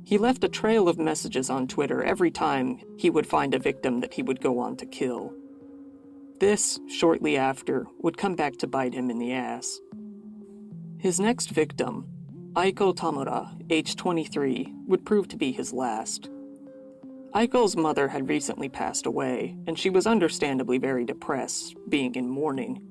He 0.03 0.17
left 0.17 0.43
a 0.43 0.49
trail 0.49 0.87
of 0.87 0.97
messages 0.97 1.49
on 1.49 1.67
Twitter 1.67 2.03
every 2.03 2.31
time 2.31 2.79
he 2.97 3.09
would 3.09 3.27
find 3.27 3.53
a 3.53 3.59
victim 3.59 4.01
that 4.01 4.13
he 4.13 4.21
would 4.21 4.41
go 4.41 4.59
on 4.59 4.77
to 4.77 4.85
kill. 4.85 5.33
This, 6.39 6.79
shortly 6.87 7.35
after, 7.35 7.87
would 7.99 8.17
come 8.17 8.35
back 8.35 8.57
to 8.57 8.67
bite 8.67 8.93
him 8.93 9.09
in 9.09 9.17
the 9.17 9.33
ass. 9.33 9.79
His 10.99 11.19
next 11.19 11.49
victim, 11.49 12.07
Aiko 12.53 12.93
Tamura, 12.95 13.55
age 13.71 13.95
23, 13.95 14.73
would 14.87 15.05
prove 15.05 15.27
to 15.29 15.37
be 15.37 15.51
his 15.51 15.73
last. 15.73 16.29
Aiko's 17.33 17.75
mother 17.75 18.07
had 18.07 18.29
recently 18.29 18.69
passed 18.69 19.05
away, 19.05 19.57
and 19.65 19.77
she 19.77 19.89
was 19.89 20.05
understandably 20.05 20.77
very 20.77 21.05
depressed, 21.05 21.75
being 21.89 22.13
in 22.15 22.29
mourning. 22.29 22.81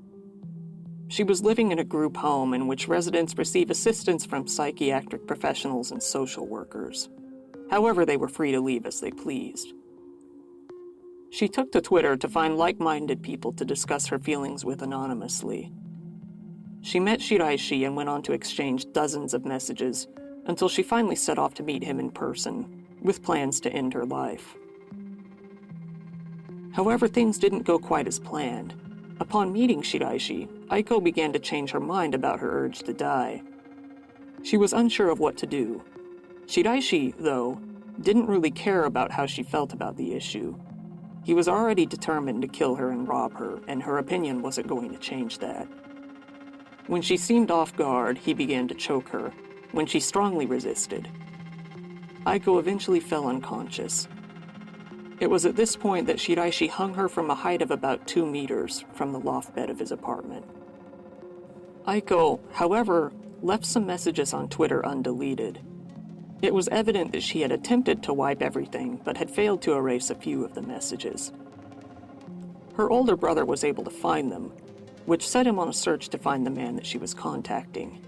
She 1.08 1.22
was 1.22 1.42
living 1.42 1.70
in 1.70 1.78
a 1.78 1.84
group 1.84 2.16
home 2.16 2.52
in 2.52 2.66
which 2.66 2.88
residents 2.88 3.38
receive 3.38 3.70
assistance 3.70 4.26
from 4.26 4.48
psychiatric 4.48 5.26
professionals 5.26 5.92
and 5.92 6.02
social 6.02 6.46
workers. 6.46 7.08
However, 7.70 8.04
they 8.04 8.16
were 8.16 8.28
free 8.28 8.52
to 8.52 8.60
leave 8.60 8.86
as 8.86 9.00
they 9.00 9.12
pleased. 9.12 9.72
She 11.30 11.48
took 11.48 11.72
to 11.72 11.80
Twitter 11.80 12.16
to 12.16 12.28
find 12.28 12.56
like 12.56 12.78
minded 12.78 13.22
people 13.22 13.52
to 13.54 13.64
discuss 13.64 14.06
her 14.06 14.18
feelings 14.18 14.64
with 14.64 14.82
anonymously. 14.82 15.72
She 16.82 17.00
met 17.00 17.20
Shiraishi 17.20 17.84
and 17.84 17.96
went 17.96 18.08
on 18.08 18.22
to 18.22 18.32
exchange 18.32 18.92
dozens 18.92 19.34
of 19.34 19.44
messages 19.44 20.06
until 20.46 20.68
she 20.68 20.82
finally 20.82 21.16
set 21.16 21.38
off 21.38 21.54
to 21.54 21.62
meet 21.62 21.82
him 21.82 21.98
in 21.98 22.10
person, 22.10 22.86
with 23.02 23.22
plans 23.22 23.60
to 23.60 23.72
end 23.72 23.92
her 23.92 24.06
life. 24.06 24.56
However, 26.72 27.08
things 27.08 27.38
didn't 27.38 27.64
go 27.64 27.78
quite 27.78 28.06
as 28.06 28.18
planned. 28.18 28.74
Upon 29.18 29.52
meeting 29.52 29.82
Shiraishi, 29.82 30.46
Aiko 30.68 31.02
began 31.02 31.32
to 31.32 31.38
change 31.38 31.70
her 31.70 31.80
mind 31.80 32.14
about 32.14 32.38
her 32.38 32.64
urge 32.64 32.80
to 32.80 32.92
die. 32.92 33.42
She 34.42 34.56
was 34.56 34.72
unsure 34.72 35.08
of 35.08 35.18
what 35.18 35.36
to 35.38 35.46
do. 35.46 35.82
Shiraishi, 36.46 37.14
though, 37.18 37.60
didn't 38.00 38.26
really 38.28 38.50
care 38.50 38.84
about 38.84 39.10
how 39.10 39.26
she 39.26 39.42
felt 39.42 39.72
about 39.72 39.96
the 39.96 40.12
issue. 40.12 40.56
He 41.26 41.34
was 41.34 41.48
already 41.48 41.86
determined 41.86 42.42
to 42.42 42.48
kill 42.48 42.76
her 42.76 42.90
and 42.90 43.08
rob 43.08 43.36
her, 43.38 43.58
and 43.66 43.82
her 43.82 43.98
opinion 43.98 44.42
wasn't 44.42 44.68
going 44.68 44.92
to 44.92 44.96
change 44.98 45.40
that. 45.40 45.66
When 46.86 47.02
she 47.02 47.16
seemed 47.16 47.50
off 47.50 47.74
guard, 47.74 48.16
he 48.16 48.32
began 48.32 48.68
to 48.68 48.76
choke 48.76 49.08
her, 49.08 49.32
when 49.72 49.86
she 49.86 49.98
strongly 49.98 50.46
resisted. 50.46 51.08
Aiko 52.26 52.60
eventually 52.60 53.00
fell 53.00 53.26
unconscious, 53.26 54.06
it 55.18 55.28
was 55.28 55.44
at 55.44 55.56
this 55.56 55.74
point 55.74 56.06
that 56.06 56.18
Shiraishi 56.18 56.68
hung 56.68 56.94
her 56.94 57.08
from 57.08 57.28
a 57.28 57.34
height 57.34 57.60
of 57.60 57.72
about 57.72 58.06
two 58.06 58.24
meters 58.24 58.84
from 58.92 59.10
the 59.10 59.18
loft 59.18 59.52
bed 59.52 59.68
of 59.68 59.80
his 59.80 59.90
apartment. 59.90 60.44
Aiko, 61.88 62.38
however, 62.52 63.12
left 63.42 63.66
some 63.66 63.84
messages 63.84 64.32
on 64.32 64.48
Twitter 64.48 64.80
undeleted. 64.82 65.58
It 66.42 66.54
was 66.54 66.68
evident 66.68 67.12
that 67.12 67.22
she 67.22 67.40
had 67.40 67.52
attempted 67.52 68.02
to 68.02 68.12
wipe 68.12 68.42
everything, 68.42 69.00
but 69.04 69.16
had 69.16 69.30
failed 69.30 69.62
to 69.62 69.72
erase 69.72 70.10
a 70.10 70.14
few 70.14 70.44
of 70.44 70.54
the 70.54 70.62
messages. 70.62 71.32
Her 72.74 72.90
older 72.90 73.16
brother 73.16 73.44
was 73.44 73.64
able 73.64 73.84
to 73.84 73.90
find 73.90 74.30
them, 74.30 74.52
which 75.06 75.26
set 75.26 75.46
him 75.46 75.58
on 75.58 75.68
a 75.68 75.72
search 75.72 76.10
to 76.10 76.18
find 76.18 76.44
the 76.44 76.50
man 76.50 76.76
that 76.76 76.86
she 76.86 76.98
was 76.98 77.14
contacting. 77.14 78.04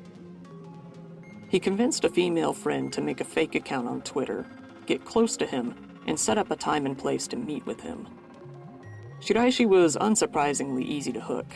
He 1.49 1.59
convinced 1.59 2.05
a 2.05 2.11
female 2.11 2.53
friend 2.53 2.93
to 2.93 3.01
make 3.01 3.23
a 3.23 3.25
fake 3.25 3.55
account 3.55 3.89
on 3.89 4.03
Twitter, 4.03 4.47
get 4.85 5.07
close 5.07 5.37
to 5.39 5.47
him, 5.47 5.75
and 6.07 6.21
set 6.21 6.37
up 6.37 6.51
a 6.51 6.57
time 6.57 6.85
and 6.85 6.99
place 6.99 7.27
to 7.29 7.37
meet 7.37 7.65
with 7.65 7.81
him. 7.81 8.07
Shiraishi 9.21 9.67
was 9.67 9.97
unsurprisingly 9.97 10.85
easy 10.85 11.13
to 11.13 11.21
hook, 11.21 11.47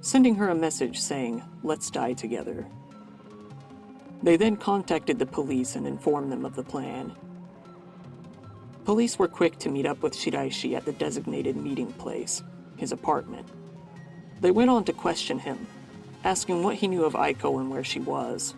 sending 0.00 0.34
her 0.34 0.50
a 0.50 0.54
message 0.54 1.00
saying, 1.00 1.42
Let's 1.62 1.90
die 1.90 2.12
together. 2.12 2.66
They 4.24 4.38
then 4.38 4.56
contacted 4.56 5.18
the 5.18 5.26
police 5.26 5.76
and 5.76 5.86
informed 5.86 6.32
them 6.32 6.46
of 6.46 6.56
the 6.56 6.62
plan. 6.62 7.12
Police 8.86 9.18
were 9.18 9.28
quick 9.28 9.58
to 9.58 9.68
meet 9.68 9.84
up 9.84 10.02
with 10.02 10.14
Shiraishi 10.14 10.74
at 10.74 10.86
the 10.86 10.92
designated 10.92 11.56
meeting 11.56 11.92
place, 11.92 12.42
his 12.78 12.90
apartment. 12.90 13.46
They 14.40 14.50
went 14.50 14.70
on 14.70 14.84
to 14.84 14.94
question 14.94 15.38
him, 15.38 15.66
asking 16.24 16.62
what 16.62 16.76
he 16.76 16.88
knew 16.88 17.04
of 17.04 17.12
Aiko 17.12 17.60
and 17.60 17.70
where 17.70 17.84
she 17.84 18.00
was. 18.00 18.54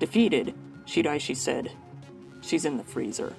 Defeated, 0.00 0.54
Shiraishi 0.86 1.36
said, 1.36 1.70
She's 2.40 2.64
in 2.64 2.76
the 2.76 2.82
freezer. 2.82 3.36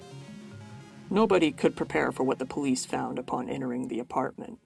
Nobody 1.09 1.51
could 1.51 1.75
prepare 1.75 2.13
for 2.13 2.23
what 2.23 2.39
the 2.39 2.45
police 2.45 2.85
found 2.85 3.19
upon 3.19 3.49
entering 3.49 3.89
the 3.89 3.99
apartment. 3.99 4.57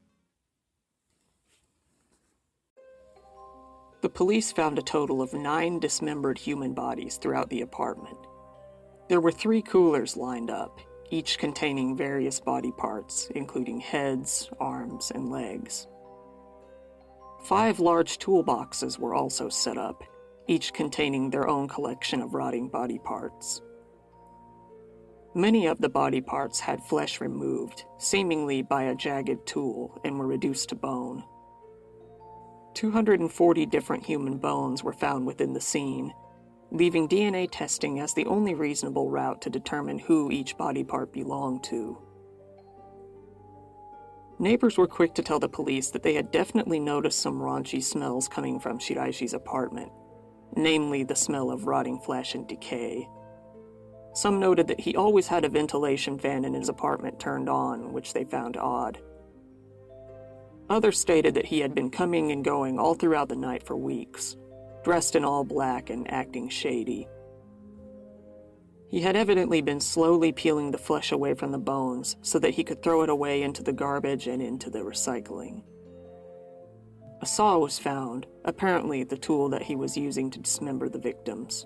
The 4.01 4.09
police 4.09 4.51
found 4.51 4.77
a 4.77 4.83
total 4.83 5.21
of 5.21 5.33
nine 5.33 5.79
dismembered 5.79 6.37
human 6.37 6.73
bodies 6.73 7.17
throughout 7.17 7.49
the 7.49 7.61
apartment. 7.61 8.17
There 9.07 9.21
were 9.21 9.31
three 9.31 9.61
coolers 9.61 10.17
lined 10.17 10.49
up, 10.49 10.79
each 11.11 11.37
containing 11.37 11.95
various 11.95 12.39
body 12.39 12.71
parts, 12.71 13.29
including 13.35 13.79
heads, 13.79 14.49
arms, 14.59 15.11
and 15.13 15.29
legs. 15.29 15.87
Five 17.43 17.79
large 17.79 18.17
toolboxes 18.17 18.97
were 18.97 19.13
also 19.13 19.49
set 19.49 19.77
up, 19.77 20.03
each 20.47 20.73
containing 20.73 21.29
their 21.29 21.47
own 21.47 21.67
collection 21.67 22.21
of 22.21 22.33
rotting 22.33 22.67
body 22.67 22.99
parts. 22.99 23.61
Many 25.35 25.67
of 25.67 25.79
the 25.79 25.89
body 25.89 26.21
parts 26.21 26.59
had 26.59 26.83
flesh 26.83 27.21
removed, 27.21 27.85
seemingly 27.97 28.61
by 28.61 28.83
a 28.83 28.95
jagged 28.95 29.45
tool, 29.45 29.99
and 30.03 30.17
were 30.17 30.27
reduced 30.27 30.69
to 30.69 30.75
bone. 30.75 31.23
240 32.75 33.65
different 33.65 34.05
human 34.05 34.37
bones 34.37 34.83
were 34.83 34.93
found 34.93 35.25
within 35.25 35.53
the 35.53 35.61
scene, 35.61 36.13
leaving 36.71 37.07
DNA 37.07 37.47
testing 37.49 37.99
as 37.99 38.13
the 38.13 38.25
only 38.25 38.53
reasonable 38.53 39.09
route 39.09 39.41
to 39.41 39.49
determine 39.49 39.97
who 39.97 40.29
each 40.29 40.57
body 40.57 40.83
part 40.83 41.11
belonged 41.11 41.63
to. 41.63 41.97
Neighbors 44.37 44.77
were 44.77 44.87
quick 44.87 45.13
to 45.15 45.23
tell 45.23 45.39
the 45.39 45.47
police 45.47 45.89
that 45.91 46.03
they 46.03 46.13
had 46.13 46.31
definitely 46.31 46.79
noticed 46.79 47.19
some 47.19 47.39
raunchy 47.39 47.81
smells 47.81 48.27
coming 48.27 48.59
from 48.59 48.79
Shiraishi's 48.79 49.33
apartment, 49.33 49.91
namely 50.57 51.03
the 51.03 51.15
smell 51.15 51.49
of 51.49 51.67
rotting 51.67 51.99
flesh 51.99 52.35
and 52.35 52.45
decay. 52.45 53.07
Some 54.13 54.39
noted 54.39 54.67
that 54.67 54.81
he 54.81 54.95
always 54.95 55.27
had 55.27 55.45
a 55.45 55.49
ventilation 55.49 56.19
fan 56.19 56.43
in 56.43 56.53
his 56.53 56.67
apartment 56.67 57.19
turned 57.19 57.47
on, 57.47 57.93
which 57.93 58.13
they 58.13 58.25
found 58.25 58.57
odd. 58.57 58.99
Others 60.69 60.99
stated 60.99 61.35
that 61.35 61.45
he 61.45 61.59
had 61.59 61.75
been 61.75 61.89
coming 61.91 62.31
and 62.31 62.43
going 62.43 62.79
all 62.79 62.95
throughout 62.95 63.29
the 63.29 63.35
night 63.35 63.63
for 63.63 63.75
weeks, 63.75 64.35
dressed 64.83 65.15
in 65.15 65.23
all 65.23 65.43
black 65.43 65.89
and 65.89 66.11
acting 66.11 66.49
shady. 66.49 67.07
He 68.89 69.01
had 69.01 69.15
evidently 69.15 69.61
been 69.61 69.79
slowly 69.79 70.31
peeling 70.31 70.71
the 70.71 70.77
flesh 70.77 71.11
away 71.11 71.33
from 71.33 71.51
the 71.51 71.57
bones 71.57 72.15
so 72.21 72.39
that 72.39 72.53
he 72.53 72.63
could 72.63 72.81
throw 72.81 73.01
it 73.01 73.09
away 73.09 73.43
into 73.43 73.61
the 73.61 73.73
garbage 73.73 74.27
and 74.27 74.41
into 74.41 74.69
the 74.69 74.79
recycling. 74.79 75.63
A 77.21 77.25
saw 77.25 77.57
was 77.57 77.79
found, 77.79 78.25
apparently 78.43 79.03
the 79.03 79.17
tool 79.17 79.49
that 79.49 79.63
he 79.63 79.75
was 79.75 79.97
using 79.97 80.29
to 80.31 80.39
dismember 80.39 80.89
the 80.89 80.99
victims. 80.99 81.65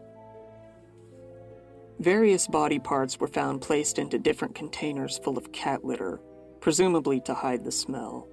Various 1.99 2.47
body 2.47 2.79
parts 2.79 3.19
were 3.19 3.27
found 3.27 3.61
placed 3.61 3.99
into 3.99 4.17
different 4.17 4.55
containers 4.55 5.17
full 5.17 5.37
of 5.37 5.51
cat 5.51 5.83
litter, 5.83 6.21
presumably 6.61 7.19
to 7.21 7.33
hide 7.33 7.65
the 7.65 7.71
smell. 7.71 8.27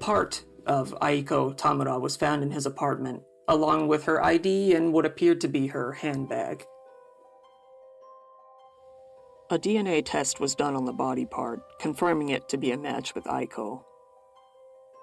Part 0.00 0.44
of 0.66 0.94
Aiko 1.00 1.56
Tamura 1.56 2.00
was 2.00 2.16
found 2.16 2.42
in 2.42 2.50
his 2.50 2.66
apartment, 2.66 3.22
along 3.48 3.88
with 3.88 4.04
her 4.04 4.22
ID 4.22 4.74
and 4.74 4.92
what 4.92 5.06
appeared 5.06 5.40
to 5.40 5.48
be 5.48 5.68
her 5.68 5.92
handbag. 5.92 6.64
A 9.50 9.58
DNA 9.58 10.02
test 10.04 10.40
was 10.40 10.56
done 10.56 10.74
on 10.74 10.86
the 10.86 10.92
body 10.92 11.24
part, 11.24 11.60
confirming 11.78 12.30
it 12.30 12.48
to 12.48 12.56
be 12.56 12.72
a 12.72 12.76
match 12.76 13.14
with 13.14 13.24
Aiko. 13.24 13.84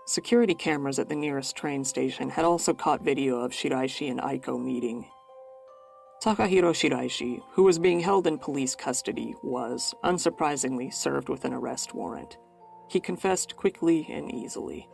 Security 0.06 0.54
cameras 0.54 1.00
at 1.00 1.08
the 1.08 1.16
nearest 1.16 1.56
train 1.56 1.86
station 1.86 2.30
had 2.30 2.44
also 2.44 2.74
caught 2.74 3.02
video 3.02 3.40
of 3.40 3.54
Shiraishi 3.54 4.12
and 4.12 4.20
Aiko 4.20 4.62
meeting. 4.62 5.06
Takahiro 6.22 6.74
Shiraishi, 6.74 7.42
who 7.54 7.64
was 7.64 7.80
being 7.80 8.02
held 8.02 8.28
in 8.28 8.38
police 8.38 8.76
custody, 8.76 9.34
was, 9.44 9.94
unsurprisingly, 10.04 10.94
served 10.94 11.30
with 11.30 11.46
an 11.46 11.54
arrest 11.54 11.94
warrant. 11.94 12.38
He 12.94 13.00
confessed 13.00 13.56
quickly 13.56 14.06
and 14.08 14.32
easily. 14.32 14.88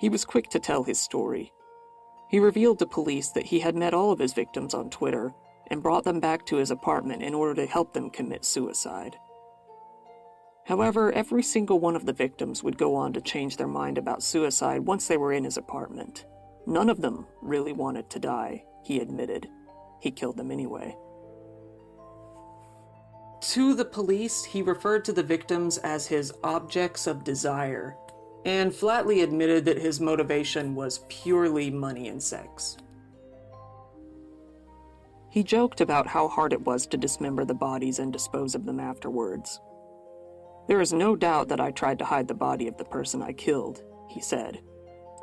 He 0.00 0.08
was 0.08 0.24
quick 0.24 0.48
to 0.48 0.58
tell 0.58 0.82
his 0.82 0.98
story. 0.98 1.52
He 2.30 2.40
revealed 2.40 2.78
to 2.78 2.86
police 2.86 3.28
that 3.32 3.44
he 3.44 3.60
had 3.60 3.76
met 3.76 3.92
all 3.92 4.12
of 4.12 4.18
his 4.18 4.32
victims 4.32 4.72
on 4.72 4.88
Twitter 4.88 5.34
and 5.66 5.82
brought 5.82 6.04
them 6.04 6.18
back 6.18 6.46
to 6.46 6.56
his 6.56 6.70
apartment 6.70 7.22
in 7.22 7.34
order 7.34 7.54
to 7.56 7.66
help 7.66 7.92
them 7.92 8.08
commit 8.08 8.46
suicide. 8.46 9.16
However, 10.64 11.12
every 11.12 11.42
single 11.42 11.80
one 11.80 11.94
of 11.94 12.06
the 12.06 12.14
victims 12.14 12.62
would 12.62 12.78
go 12.78 12.94
on 12.94 13.12
to 13.12 13.20
change 13.20 13.58
their 13.58 13.68
mind 13.68 13.98
about 13.98 14.22
suicide 14.22 14.86
once 14.86 15.06
they 15.06 15.18
were 15.18 15.34
in 15.34 15.44
his 15.44 15.58
apartment. 15.58 16.24
None 16.66 16.88
of 16.88 17.02
them 17.02 17.26
really 17.42 17.74
wanted 17.74 18.08
to 18.08 18.18
die, 18.18 18.64
he 18.82 19.00
admitted. 19.00 19.50
He 20.00 20.10
killed 20.10 20.38
them 20.38 20.50
anyway. 20.50 20.96
To 23.40 23.74
the 23.74 23.84
police, 23.84 24.44
he 24.44 24.62
referred 24.62 25.04
to 25.04 25.12
the 25.12 25.22
victims 25.22 25.78
as 25.78 26.06
his 26.06 26.32
objects 26.42 27.06
of 27.06 27.24
desire, 27.24 27.96
and 28.44 28.74
flatly 28.74 29.20
admitted 29.20 29.64
that 29.64 29.78
his 29.78 30.00
motivation 30.00 30.74
was 30.74 31.04
purely 31.08 31.70
money 31.70 32.08
and 32.08 32.22
sex. 32.22 32.76
He 35.30 35.42
joked 35.42 35.80
about 35.80 36.06
how 36.06 36.28
hard 36.28 36.54
it 36.54 36.64
was 36.64 36.86
to 36.86 36.96
dismember 36.96 37.44
the 37.44 37.54
bodies 37.54 37.98
and 37.98 38.12
dispose 38.12 38.54
of 38.54 38.64
them 38.64 38.80
afterwards. 38.80 39.60
There 40.66 40.80
is 40.80 40.92
no 40.92 41.14
doubt 41.14 41.48
that 41.48 41.60
I 41.60 41.70
tried 41.72 41.98
to 41.98 42.04
hide 42.04 42.26
the 42.26 42.34
body 42.34 42.68
of 42.68 42.78
the 42.78 42.84
person 42.84 43.20
I 43.20 43.32
killed, 43.32 43.82
he 44.08 44.20
said. 44.20 44.60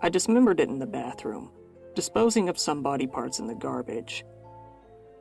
I 0.02 0.10
dismembered 0.10 0.60
it 0.60 0.70
in 0.70 0.80
the 0.80 0.86
bathroom, 0.86 1.52
disposing 1.96 2.48
of 2.48 2.60
some 2.60 2.84
body 2.84 3.08
parts 3.08 3.40
in 3.40 3.48
the 3.48 3.56
garbage. 3.56 4.24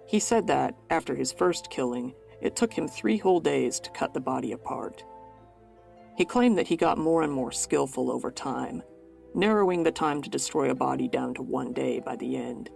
He 0.06 0.18
said 0.18 0.46
that, 0.48 0.74
after 0.90 1.14
his 1.14 1.32
first 1.32 1.70
killing, 1.70 2.14
it 2.42 2.56
took 2.56 2.72
him 2.72 2.88
three 2.88 3.16
whole 3.16 3.40
days 3.40 3.80
to 3.80 3.90
cut 3.90 4.12
the 4.12 4.20
body 4.20 4.52
apart. 4.52 5.04
He 6.16 6.24
claimed 6.24 6.58
that 6.58 6.66
he 6.66 6.76
got 6.76 6.98
more 6.98 7.22
and 7.22 7.32
more 7.32 7.52
skillful 7.52 8.10
over 8.10 8.30
time, 8.30 8.82
narrowing 9.34 9.82
the 9.82 9.92
time 9.92 10.20
to 10.22 10.28
destroy 10.28 10.70
a 10.70 10.74
body 10.74 11.08
down 11.08 11.34
to 11.34 11.42
one 11.42 11.72
day 11.72 12.00
by 12.00 12.16
the 12.16 12.36
end. 12.36 12.68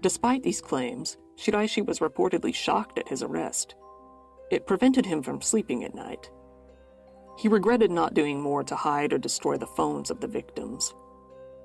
Despite 0.00 0.42
these 0.42 0.60
claims, 0.60 1.16
Shiraishi 1.36 1.84
was 1.86 2.00
reportedly 2.00 2.54
shocked 2.54 2.98
at 2.98 3.08
his 3.08 3.22
arrest. 3.22 3.74
It 4.50 4.66
prevented 4.66 5.06
him 5.06 5.22
from 5.22 5.42
sleeping 5.42 5.84
at 5.84 5.94
night. 5.94 6.30
He 7.38 7.48
regretted 7.48 7.90
not 7.90 8.14
doing 8.14 8.40
more 8.40 8.64
to 8.64 8.74
hide 8.74 9.12
or 9.12 9.18
destroy 9.18 9.56
the 9.56 9.66
phones 9.66 10.10
of 10.10 10.20
the 10.20 10.26
victims. 10.26 10.92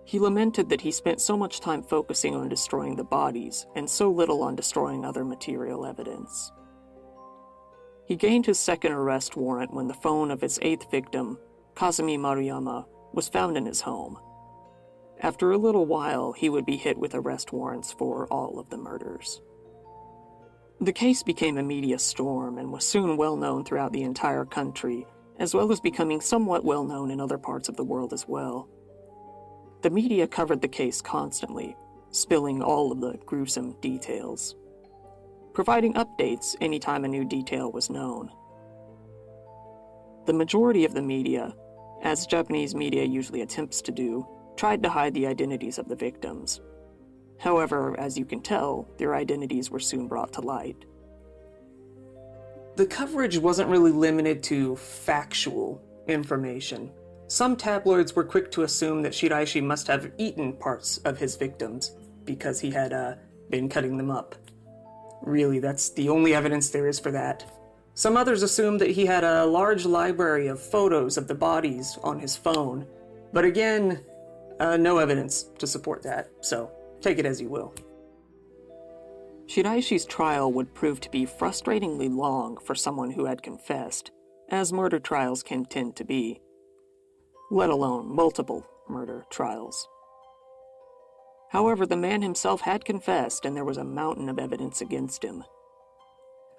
He 0.06 0.20
lamented 0.20 0.70
that 0.70 0.82
he 0.82 0.92
spent 0.92 1.22
so 1.22 1.38
much 1.38 1.60
time 1.60 1.82
focusing 1.82 2.36
on 2.36 2.50
destroying 2.50 2.96
the 2.96 3.04
bodies 3.04 3.66
and 3.76 3.90
so 3.90 4.12
little 4.12 4.44
on 4.44 4.56
destroying 4.56 5.06
other 5.06 5.24
material 5.24 5.86
evidence. 5.86 6.52
He 8.06 8.16
gained 8.16 8.46
his 8.46 8.60
second 8.60 8.92
arrest 8.92 9.38
warrant 9.38 9.74
when 9.74 9.88
the 9.88 9.94
phone 9.94 10.30
of 10.30 10.42
his 10.42 10.60
eighth 10.62 10.92
victim, 10.92 11.38
Kazumi 11.76 12.18
Maruyama, 12.18 12.86
was 13.14 13.30
found 13.30 13.56
in 13.56 13.66
his 13.66 13.82
home. 13.82 14.20
After 15.22 15.52
a 15.52 15.58
little 15.58 15.86
while, 15.86 16.34
he 16.34 16.50
would 16.50 16.66
be 16.66 16.76
hit 16.76 16.98
with 16.98 17.16
arrest 17.16 17.54
warrants 17.54 17.94
for 17.94 18.28
all 18.28 18.60
of 18.60 18.70
the 18.70 18.78
murders. 18.78 19.42
The 20.82 20.92
case 20.92 21.24
became 21.24 21.58
a 21.58 21.64
media 21.64 21.98
storm 21.98 22.58
and 22.58 22.74
was 22.74 22.84
soon 22.84 23.16
well 23.16 23.38
known 23.38 23.64
throughout 23.64 23.94
the 23.94 24.04
entire 24.04 24.44
country, 24.44 25.08
as 25.40 25.54
well 25.54 25.72
as 25.72 25.80
becoming 25.80 26.20
somewhat 26.20 26.66
well 26.66 26.84
known 26.84 27.10
in 27.10 27.22
other 27.22 27.38
parts 27.38 27.70
of 27.70 27.78
the 27.78 27.86
world 27.86 28.12
as 28.12 28.28
well. 28.28 28.68
The 29.84 29.89
media 29.89 30.28
covered 30.28 30.62
the 30.62 30.69
case 30.69 31.02
constantly, 31.02 31.76
spilling 32.10 32.63
all 32.63 32.93
of 32.93 33.02
the 33.02 33.19
gruesome 33.26 33.74
details, 33.82 34.56
providing 35.54 35.96
updates 35.96 36.56
anytime 36.62 37.04
a 37.04 37.10
new 37.10 37.26
detail 37.26 37.69
was 37.69 37.89
known. 37.89 38.32
The 40.26 40.32
majority 40.32 40.86
of 40.86 40.93
the 40.93 41.02
media, 41.02 41.54
as 42.02 42.26
Japanese 42.26 42.74
media 42.74 43.04
usually 43.04 43.41
attempts 43.41 43.82
to 43.82 43.91
do, 43.91 44.26
tried 44.56 44.82
to 44.84 44.89
hide 44.89 45.13
the 45.15 45.28
identities 45.28 45.78
of 45.78 45.89
the 45.89 45.98
victims. 45.98 46.62
However, 47.38 48.00
as 48.00 48.17
you 48.17 48.24
can 48.24 48.39
tell, 48.39 48.88
their 48.98 49.15
identities 49.15 49.69
were 49.69 49.82
soon 49.82 50.08
brought 50.08 50.32
to 50.34 50.41
light. 50.41 50.86
The 52.78 52.86
coverage 52.86 53.38
wasn't 53.38 53.69
really 53.69 53.91
limited 53.91 54.43
to 54.43 54.78
factual 54.78 55.82
information. 56.08 56.89
Some 57.34 57.56
tabloids 57.56 58.15
were 58.15 58.24
quick 58.24 58.52
to 58.52 58.62
assume 58.62 59.02
that 59.02 59.13
Shiraishi 59.13 59.63
must 59.63 59.88
have 59.88 60.12
eaten 60.19 60.54
parts 60.54 61.00
of 61.00 61.17
his 61.17 61.36
victims 61.36 61.96
because 62.26 62.60
he 62.60 62.69
had 62.69 62.93
uh, 62.93 63.15
been 63.50 63.69
cutting 63.69 63.98
them 63.98 64.12
up. 64.12 64.36
Really, 65.24 65.58
that's 65.58 65.89
the 65.89 66.10
only 66.10 66.36
evidence 66.36 66.69
there 66.69 66.88
is 66.88 67.00
for 67.00 67.10
that. 67.10 67.43
Some 67.96 68.17
others 68.17 68.43
assumed 68.43 68.82
that 68.82 68.91
he 68.91 69.08
had 69.08 69.24
a 69.24 69.48
large 69.48 69.84
library 69.84 70.46
of 70.46 70.62
photos 70.62 71.17
of 71.17 71.28
the 71.28 71.34
bodies 71.34 71.98
on 72.04 72.19
his 72.19 72.36
phone, 72.36 72.86
but 73.34 73.46
again, 73.46 74.06
uh, 74.60 74.78
no 74.78 75.00
evidence 75.00 75.46
to 75.58 75.65
support 75.65 76.04
that, 76.04 76.30
so 76.41 76.69
take 77.02 77.17
it 77.17 77.26
as 77.26 77.41
you 77.41 77.50
will. 77.50 77.74
Shiraishi's 79.48 80.06
trial 80.06 80.54
would 80.54 80.76
prove 80.76 81.02
to 81.02 81.10
be 81.10 81.26
frustratingly 81.26 82.15
long 82.15 82.58
for 82.58 82.76
someone 82.76 83.10
who 83.10 83.26
had 83.26 83.41
confessed, 83.41 84.12
as 84.50 84.72
murder 84.72 85.00
trials 85.00 85.41
can 85.41 85.65
tend 85.65 85.96
to 85.96 86.04
be, 86.04 86.39
let 87.54 87.70
alone 87.70 88.13
multiple 88.13 88.66
murder 88.89 89.26
trials. 89.30 89.88
However, 91.50 91.86
the 91.86 91.96
man 91.96 92.24
himself 92.24 92.62
had 92.62 92.84
confessed, 92.84 93.46
and 93.46 93.56
there 93.56 93.63
was 93.63 93.78
a 93.78 93.84
mountain 93.84 94.28
of 94.28 94.39
evidence 94.39 94.82
against 94.82 95.24
him. 95.24 95.44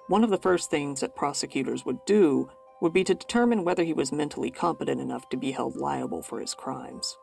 One 0.06 0.22
of 0.22 0.30
the 0.30 0.38
first 0.38 0.70
things 0.70 1.00
that 1.00 1.16
prosecutors 1.16 1.84
would 1.84 2.04
do 2.06 2.48
would 2.80 2.92
be 2.92 3.02
to 3.04 3.14
determine 3.14 3.64
whether 3.64 3.82
he 3.82 3.92
was 3.92 4.12
mentally 4.12 4.52
competent 4.52 5.00
enough 5.00 5.28
to 5.30 5.36
be 5.36 5.50
held 5.50 5.74
liable 5.74 6.22
for 6.22 6.38
his 6.38 6.54
crimes. 6.54 7.16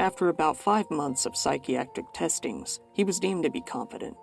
After 0.00 0.28
about 0.28 0.56
five 0.56 0.90
months 0.90 1.26
of 1.26 1.36
psychiatric 1.36 2.06
testings, 2.12 2.80
he 2.92 3.04
was 3.04 3.20
deemed 3.20 3.44
to 3.44 3.50
be 3.50 3.60
competent. 3.60 4.16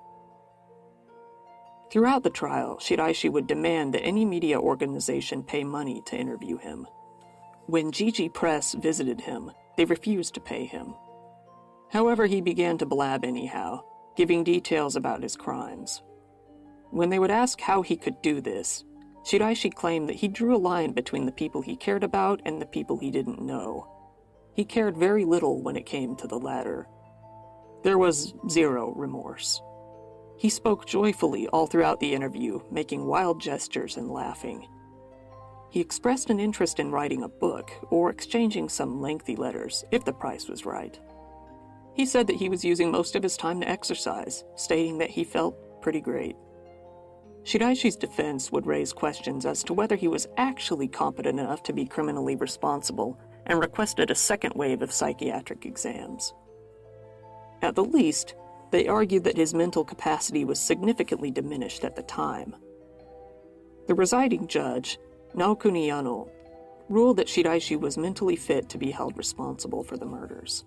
Throughout 1.90 2.24
the 2.24 2.30
trial, 2.30 2.78
Shiraishi 2.82 3.32
would 3.32 3.48
demand 3.48 3.94
that 3.94 4.04
any 4.04 4.26
media 4.26 4.60
organization 4.60 5.42
pay 5.42 5.64
money 5.64 6.02
to 6.08 6.18
interview 6.18 6.58
him. 6.58 6.86
When 7.70 7.92
Jiji 7.92 8.34
Press 8.34 8.74
visited 8.74 9.22
him, 9.22 9.52
they 9.78 9.86
refused 9.86 10.34
to 10.34 10.42
pay 10.42 10.66
him. 10.66 10.96
However, 11.92 12.26
he 12.26 12.42
began 12.42 12.78
to 12.80 12.86
blab 12.86 13.24
anyhow, 13.24 13.82
giving 14.16 14.44
details 14.44 14.96
about 14.96 15.24
his 15.24 15.36
crimes. 15.36 16.02
When 16.90 17.10
they 17.10 17.20
would 17.20 17.32
ask 17.32 17.62
how 17.62 17.84
he 17.84 17.96
could 17.96 18.22
do 18.22 18.42
this, 18.42 18.84
Shiraishi 19.24 19.74
claimed 19.74 20.10
that 20.10 20.16
he 20.16 20.28
drew 20.28 20.56
a 20.56 20.58
line 20.58 20.94
between 20.94 21.26
the 21.26 21.32
people 21.32 21.62
he 21.62 21.76
cared 21.76 22.04
about 22.04 22.42
and 22.46 22.60
the 22.60 22.66
people 22.66 22.98
he 22.98 23.12
didn't 23.12 23.42
know 23.42 23.88
he 24.60 24.66
cared 24.66 24.98
very 24.98 25.24
little 25.24 25.62
when 25.62 25.78
it 25.78 25.86
came 25.86 26.18
to 26.18 26.28
the 26.28 26.38
latter. 26.38 26.86
There 27.84 27.98
was 27.98 28.34
zero 28.50 28.94
remorse. 28.94 29.62
He 30.38 30.50
spoke 30.50 30.86
joyfully 30.86 31.48
all 31.48 31.66
throughout 31.66 32.02
the 32.02 32.14
interview, 32.14 32.60
making 32.70 33.06
wild 33.06 33.40
gestures 33.40 33.96
and 33.96 34.12
laughing. 34.12 34.68
He 35.70 35.80
expressed 35.80 36.30
an 36.30 36.40
interest 36.40 36.80
in 36.80 36.92
writing 36.92 37.24
a 37.24 37.30
book 37.30 37.72
or 37.92 38.10
exchanging 38.10 38.70
some 38.70 39.02
lengthy 39.02 39.36
letters 39.36 39.84
if 39.92 40.04
the 40.04 40.14
price 40.14 40.48
was 40.48 40.66
right. 40.66 41.00
He 41.94 42.06
said 42.06 42.28
that 42.28 42.38
he 42.38 42.50
was 42.50 42.66
using 42.66 42.92
most 42.92 43.16
of 43.16 43.24
his 43.24 43.38
time 43.38 43.62
to 43.62 43.70
exercise, 43.70 44.44
stating 44.56 44.98
that 44.98 45.10
he 45.10 45.24
felt 45.24 45.82
pretty 45.82 46.02
great. 46.02 46.36
Shiraishi's 47.44 47.96
defense 47.96 48.52
would 48.52 48.66
raise 48.66 48.94
questions 48.94 49.46
as 49.46 49.64
to 49.64 49.74
whether 49.74 49.96
he 49.96 50.08
was 50.08 50.28
actually 50.38 50.88
competent 50.88 51.40
enough 51.40 51.64
to 51.64 51.74
be 51.74 51.86
criminally 51.86 52.36
responsible 52.36 53.20
and 53.46 53.60
requested 53.60 54.12
a 54.12 54.16
second 54.16 54.54
wave 54.56 54.82
of 54.82 54.92
psychiatric 54.92 55.66
exams. 55.66 56.34
At 57.62 57.76
the 57.76 57.84
least, 57.84 58.36
they 58.72 58.88
argued 58.88 59.24
that 59.24 59.38
his 59.38 59.54
mental 59.54 59.84
capacity 59.84 60.46
was 60.46 60.60
significantly 60.60 61.32
diminished 61.32 61.84
at 61.84 61.96
the 61.96 62.04
time. 62.04 62.56
The 63.88 63.96
residing 63.96 64.48
judge, 64.48 65.00
Naokuni 65.36 65.88
Yano, 65.88 66.30
ruled 66.90 67.18
that 67.18 67.28
Shiraishi 67.28 67.80
was 67.80 67.98
mentally 67.98 68.36
fit 68.36 68.68
to 68.70 68.78
be 68.78 68.92
held 68.92 69.18
responsible 69.18 69.84
for 69.84 69.96
the 69.96 70.06
murders. 70.06 70.66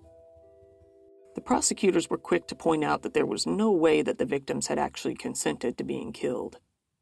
The 1.35 1.41
prosecutors 1.41 2.09
were 2.09 2.17
quick 2.17 2.47
to 2.47 2.55
point 2.55 2.83
out 2.83 3.01
that 3.01 3.13
there 3.13 3.25
was 3.25 3.45
no 3.45 3.71
way 3.71 4.01
that 4.01 4.17
the 4.19 4.25
victims 4.25 4.67
had 4.67 4.79
actually 4.79 5.15
consented 5.15 5.77
to 5.77 5.83
being 5.83 6.13
killed. 6.13 6.59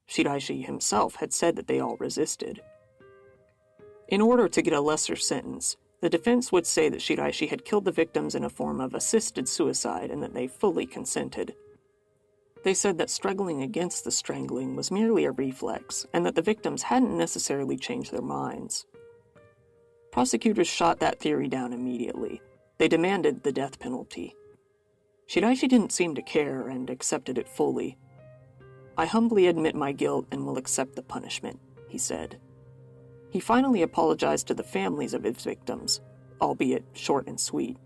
Shiraishi 0.10 0.66
himself 0.66 1.16
had 1.16 1.34
said 1.34 1.56
that 1.56 1.68
they 1.68 1.80
all 1.80 1.98
resisted. 1.98 2.62
In 4.08 4.22
order 4.22 4.50
to 4.50 4.62
get 4.62 4.74
a 4.74 4.82
lesser 4.82 5.16
sentence, 5.16 5.78
the 6.02 6.10
defense 6.10 6.52
would 6.52 6.66
say 6.66 6.90
that 6.90 7.00
Shiraishi 7.00 7.50
had 7.50 7.64
killed 7.64 7.86
the 7.86 7.92
victims 7.92 8.34
in 8.34 8.44
a 8.44 8.50
form 8.50 8.82
of 8.82 8.96
assisted 8.96 9.48
suicide 9.48 10.10
and 10.10 10.24
that 10.24 10.34
they 10.34 10.48
fully 10.48 10.86
consented. 10.86 11.54
They 12.64 12.74
said 12.76 12.98
that 13.00 13.10
struggling 13.10 13.64
against 13.64 14.04
the 14.04 14.12
strangling 14.12 14.76
was 14.76 14.92
merely 14.92 15.26
a 15.26 15.32
reflex 15.32 16.06
and 16.14 16.26
that 16.26 16.36
the 16.36 16.42
victims 16.42 16.84
hadn't 16.84 17.18
necessarily 17.18 17.76
changed 17.76 18.12
their 18.12 18.22
minds. 18.22 18.86
Prosecutors 20.12 20.68
shot 20.68 21.00
that 21.00 21.20
theory 21.20 21.48
down 21.48 21.74
immediately. 21.74 22.42
They 22.78 22.88
demanded 22.88 23.44
the 23.44 23.52
death 23.52 23.80
penalty. 23.80 24.36
Shiraishi 25.28 25.70
didn't 25.70 25.94
seem 25.94 26.14
to 26.16 26.22
care 26.22 26.68
and 26.68 26.90
accepted 26.90 27.38
it 27.38 27.48
fully. 27.48 27.98
I 28.98 29.06
humbly 29.06 29.48
admit 29.48 29.74
my 29.74 29.94
guilt 29.94 30.28
and 30.32 30.46
will 30.46 30.58
accept 30.58 30.96
the 30.96 31.02
punishment, 31.02 31.60
he 31.88 31.98
said. 31.98 32.40
He 33.32 33.40
finally 33.40 33.82
apologized 33.82 34.48
to 34.48 34.54
the 34.54 34.64
families 34.64 35.14
of 35.14 35.24
his 35.24 35.42
victims, 35.42 36.02
albeit 36.42 36.84
short 36.94 37.28
and 37.28 37.40
sweet. 37.40 37.78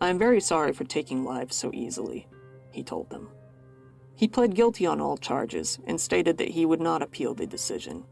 I 0.00 0.08
am 0.08 0.18
very 0.18 0.40
sorry 0.40 0.72
for 0.72 0.84
taking 0.84 1.24
lives 1.24 1.54
so 1.56 1.70
easily, 1.72 2.26
he 2.72 2.82
told 2.82 3.08
them. 3.08 3.28
He 4.16 4.26
pled 4.26 4.54
guilty 4.54 4.86
on 4.86 5.00
all 5.00 5.18
charges 5.18 5.78
and 5.86 6.00
stated 6.00 6.38
that 6.38 6.48
he 6.48 6.64
would 6.64 6.80
not 6.80 7.02
appeal 7.02 7.34
the 7.34 7.46
decision. 7.46 8.04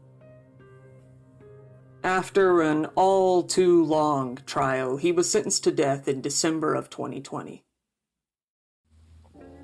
After 2.03 2.61
an 2.61 2.85
all 2.93 3.41
too 3.41 3.83
long 3.83 4.37
trial, 4.45 4.97
he 4.97 5.11
was 5.11 5.29
sentenced 5.29 5.63
to 5.63 5.71
death 5.71 6.07
in 6.07 6.21
December 6.21 6.75
of 6.75 6.91
2020. 6.91 7.63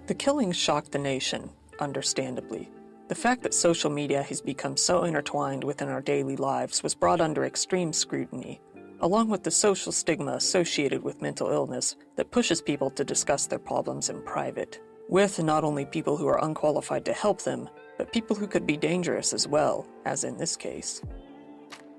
The 0.08 0.16
killings 0.16 0.58
shocked 0.58 0.92
the 0.92 0.98
nation, 0.98 1.52
understandably. 1.80 2.72
The 3.08 3.16
fact 3.16 3.44
that 3.44 3.54
social 3.54 3.92
media 3.92 4.24
has 4.24 4.42
become 4.42 4.76
so 4.76 5.04
intertwined 5.04 5.64
within 5.64 5.90
our 5.90 6.02
daily 6.02 6.36
lives 6.36 6.82
was 6.82 6.96
brought 6.96 7.22
under 7.22 7.46
extreme 7.46 7.94
scrutiny, 7.94 8.60
along 9.02 9.30
with 9.30 9.44
the 9.44 9.52
social 9.52 9.92
stigma 9.92 10.34
associated 10.34 11.04
with 11.04 11.22
mental 11.22 11.52
illness 11.52 11.96
that 12.16 12.32
pushes 12.32 12.62
people 12.62 12.90
to 12.90 13.04
discuss 13.04 13.46
their 13.46 13.60
problems 13.60 14.10
in 14.10 14.22
private, 14.24 14.80
with 15.12 15.44
not 15.44 15.66
only 15.66 15.86
people 15.86 16.16
who 16.16 16.26
are 16.26 16.44
unqualified 16.44 17.04
to 17.06 17.14
help 17.14 17.42
them, 17.44 17.70
but 17.98 18.14
people 18.14 18.36
who 18.36 18.48
could 18.48 18.66
be 18.66 18.78
dangerous 18.78 19.34
as 19.34 19.46
well, 19.46 19.86
as 20.06 20.24
in 20.24 20.38
this 20.38 20.56
case. 20.56 21.02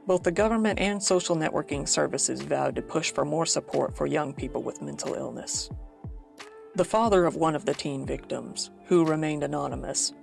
Both 0.06 0.22
the 0.24 0.32
government 0.32 0.80
and 0.80 1.00
social 1.00 1.36
networking 1.36 1.86
services 1.86 2.40
vowed 2.40 2.74
to 2.74 2.82
push 2.82 3.12
for 3.12 3.24
more 3.24 3.46
support 3.46 3.94
for 3.94 4.06
young 4.06 4.32
people 4.32 4.62
with 4.62 4.82
mental 4.82 5.14
illness. 5.14 5.70
The 6.74 6.86
father 6.86 7.26
of 7.26 7.36
one 7.36 7.54
of 7.54 7.66
the 7.66 7.74
teen 7.74 8.06
victims, 8.06 8.70
who 8.86 9.04
remained 9.04 9.44
anonymous, 9.44 10.14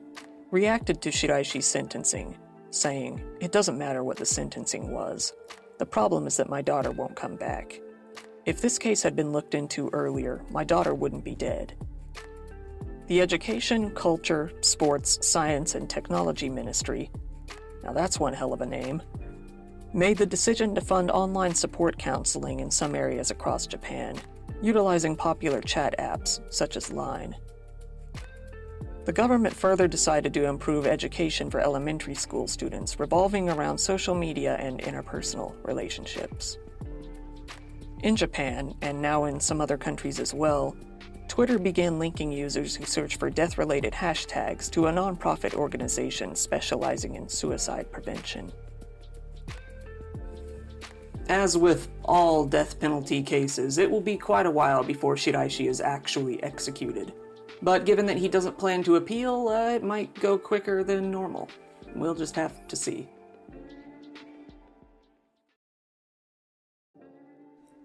reacted 0.50 1.00
to 1.04 1.12
Shiraishi's 1.12 1.68
sentencing, 1.68 2.36
saying, 2.72 3.22
It 3.40 3.52
doesn't 3.52 3.78
matter 3.78 4.04
what 4.04 4.18
the 4.18 4.26
sentencing 4.26 4.92
was. 4.92 5.32
The 5.78 5.86
problem 5.86 6.26
is 6.26 6.38
that 6.38 6.50
my 6.50 6.64
daughter 6.64 6.90
won't 6.90 7.16
come 7.16 7.36
back. 7.36 7.80
If 8.48 8.62
this 8.62 8.80
case 8.80 9.04
had 9.04 9.16
been 9.16 9.32
looked 9.32 9.54
into 9.54 9.90
earlier, 9.94 10.44
my 10.50 10.64
daughter 10.64 10.96
wouldn't 10.96 11.24
be 11.24 11.36
dead. 11.36 11.76
The 13.10 13.22
Education, 13.22 13.90
Culture, 13.96 14.52
Sports, 14.62 15.18
Science, 15.28 15.76
and 15.76 15.90
Technology 15.90 16.48
Ministry 16.48 17.10
now 17.84 17.94
that's 17.94 18.20
one 18.20 18.34
hell 18.34 18.54
of 18.54 18.62
a 18.62 18.66
name 18.66 19.02
made 19.94 20.18
the 20.18 20.26
decision 20.26 20.76
to 20.76 20.82
fund 20.82 21.10
online 21.10 21.56
support 21.56 21.98
counseling 21.98 22.60
in 22.60 22.70
some 22.70 22.94
areas 22.94 23.32
across 23.32 23.66
Japan, 23.66 24.16
utilizing 24.62 25.16
popular 25.16 25.62
chat 25.62 25.96
apps 25.98 26.40
such 26.54 26.78
as 26.78 26.92
Line. 26.92 27.36
The 29.06 29.14
government 29.14 29.56
further 29.56 29.88
decided 29.88 30.32
to 30.36 30.46
improve 30.46 30.86
education 30.86 31.50
for 31.50 31.60
elementary 31.60 32.14
school 32.14 32.48
students, 32.48 33.00
revolving 33.00 33.50
around 33.50 33.80
social 33.80 34.14
media 34.14 34.58
and 34.58 34.80
interpersonal 34.82 35.56
relationships. 35.64 36.60
In 38.04 38.16
Japan, 38.16 38.76
and 38.84 39.02
now 39.02 39.24
in 39.24 39.40
some 39.40 39.60
other 39.60 39.78
countries 39.78 40.20
as 40.20 40.36
well, 40.36 40.78
Twitter 41.30 41.60
began 41.60 42.00
linking 42.00 42.32
users 42.32 42.76
who 42.76 42.84
search 42.84 43.18
for 43.18 43.30
death 43.30 43.58
related 43.60 43.94
hashtags 43.94 44.70
to 44.72 44.88
a 44.88 44.92
nonprofit 44.92 45.54
organization 45.54 46.36
specializing 46.36 47.16
in 47.16 47.30
suicide 47.30 47.90
prevention. 47.92 48.52
As 51.30 51.56
with 51.56 51.88
all 52.04 52.46
death 52.46 52.80
penalty 52.80 53.22
cases, 53.22 53.78
it 53.78 53.90
will 53.90 54.02
be 54.02 54.18
quite 54.18 54.48
a 54.48 54.52
while 54.52 54.84
before 54.84 55.16
Shiraishi 55.16 55.70
is 55.70 55.80
actually 55.80 56.42
executed. 56.42 57.14
But 57.62 57.86
given 57.86 58.08
that 58.08 58.18
he 58.18 58.28
doesn't 58.28 58.58
plan 58.58 58.82
to 58.84 58.96
appeal, 58.96 59.50
uh, 59.50 59.76
it 59.76 59.84
might 59.84 60.14
go 60.16 60.38
quicker 60.38 60.84
than 60.84 61.12
normal. 61.12 61.48
We'll 61.96 62.16
just 62.16 62.36
have 62.36 62.68
to 62.68 62.76
see. 62.76 63.08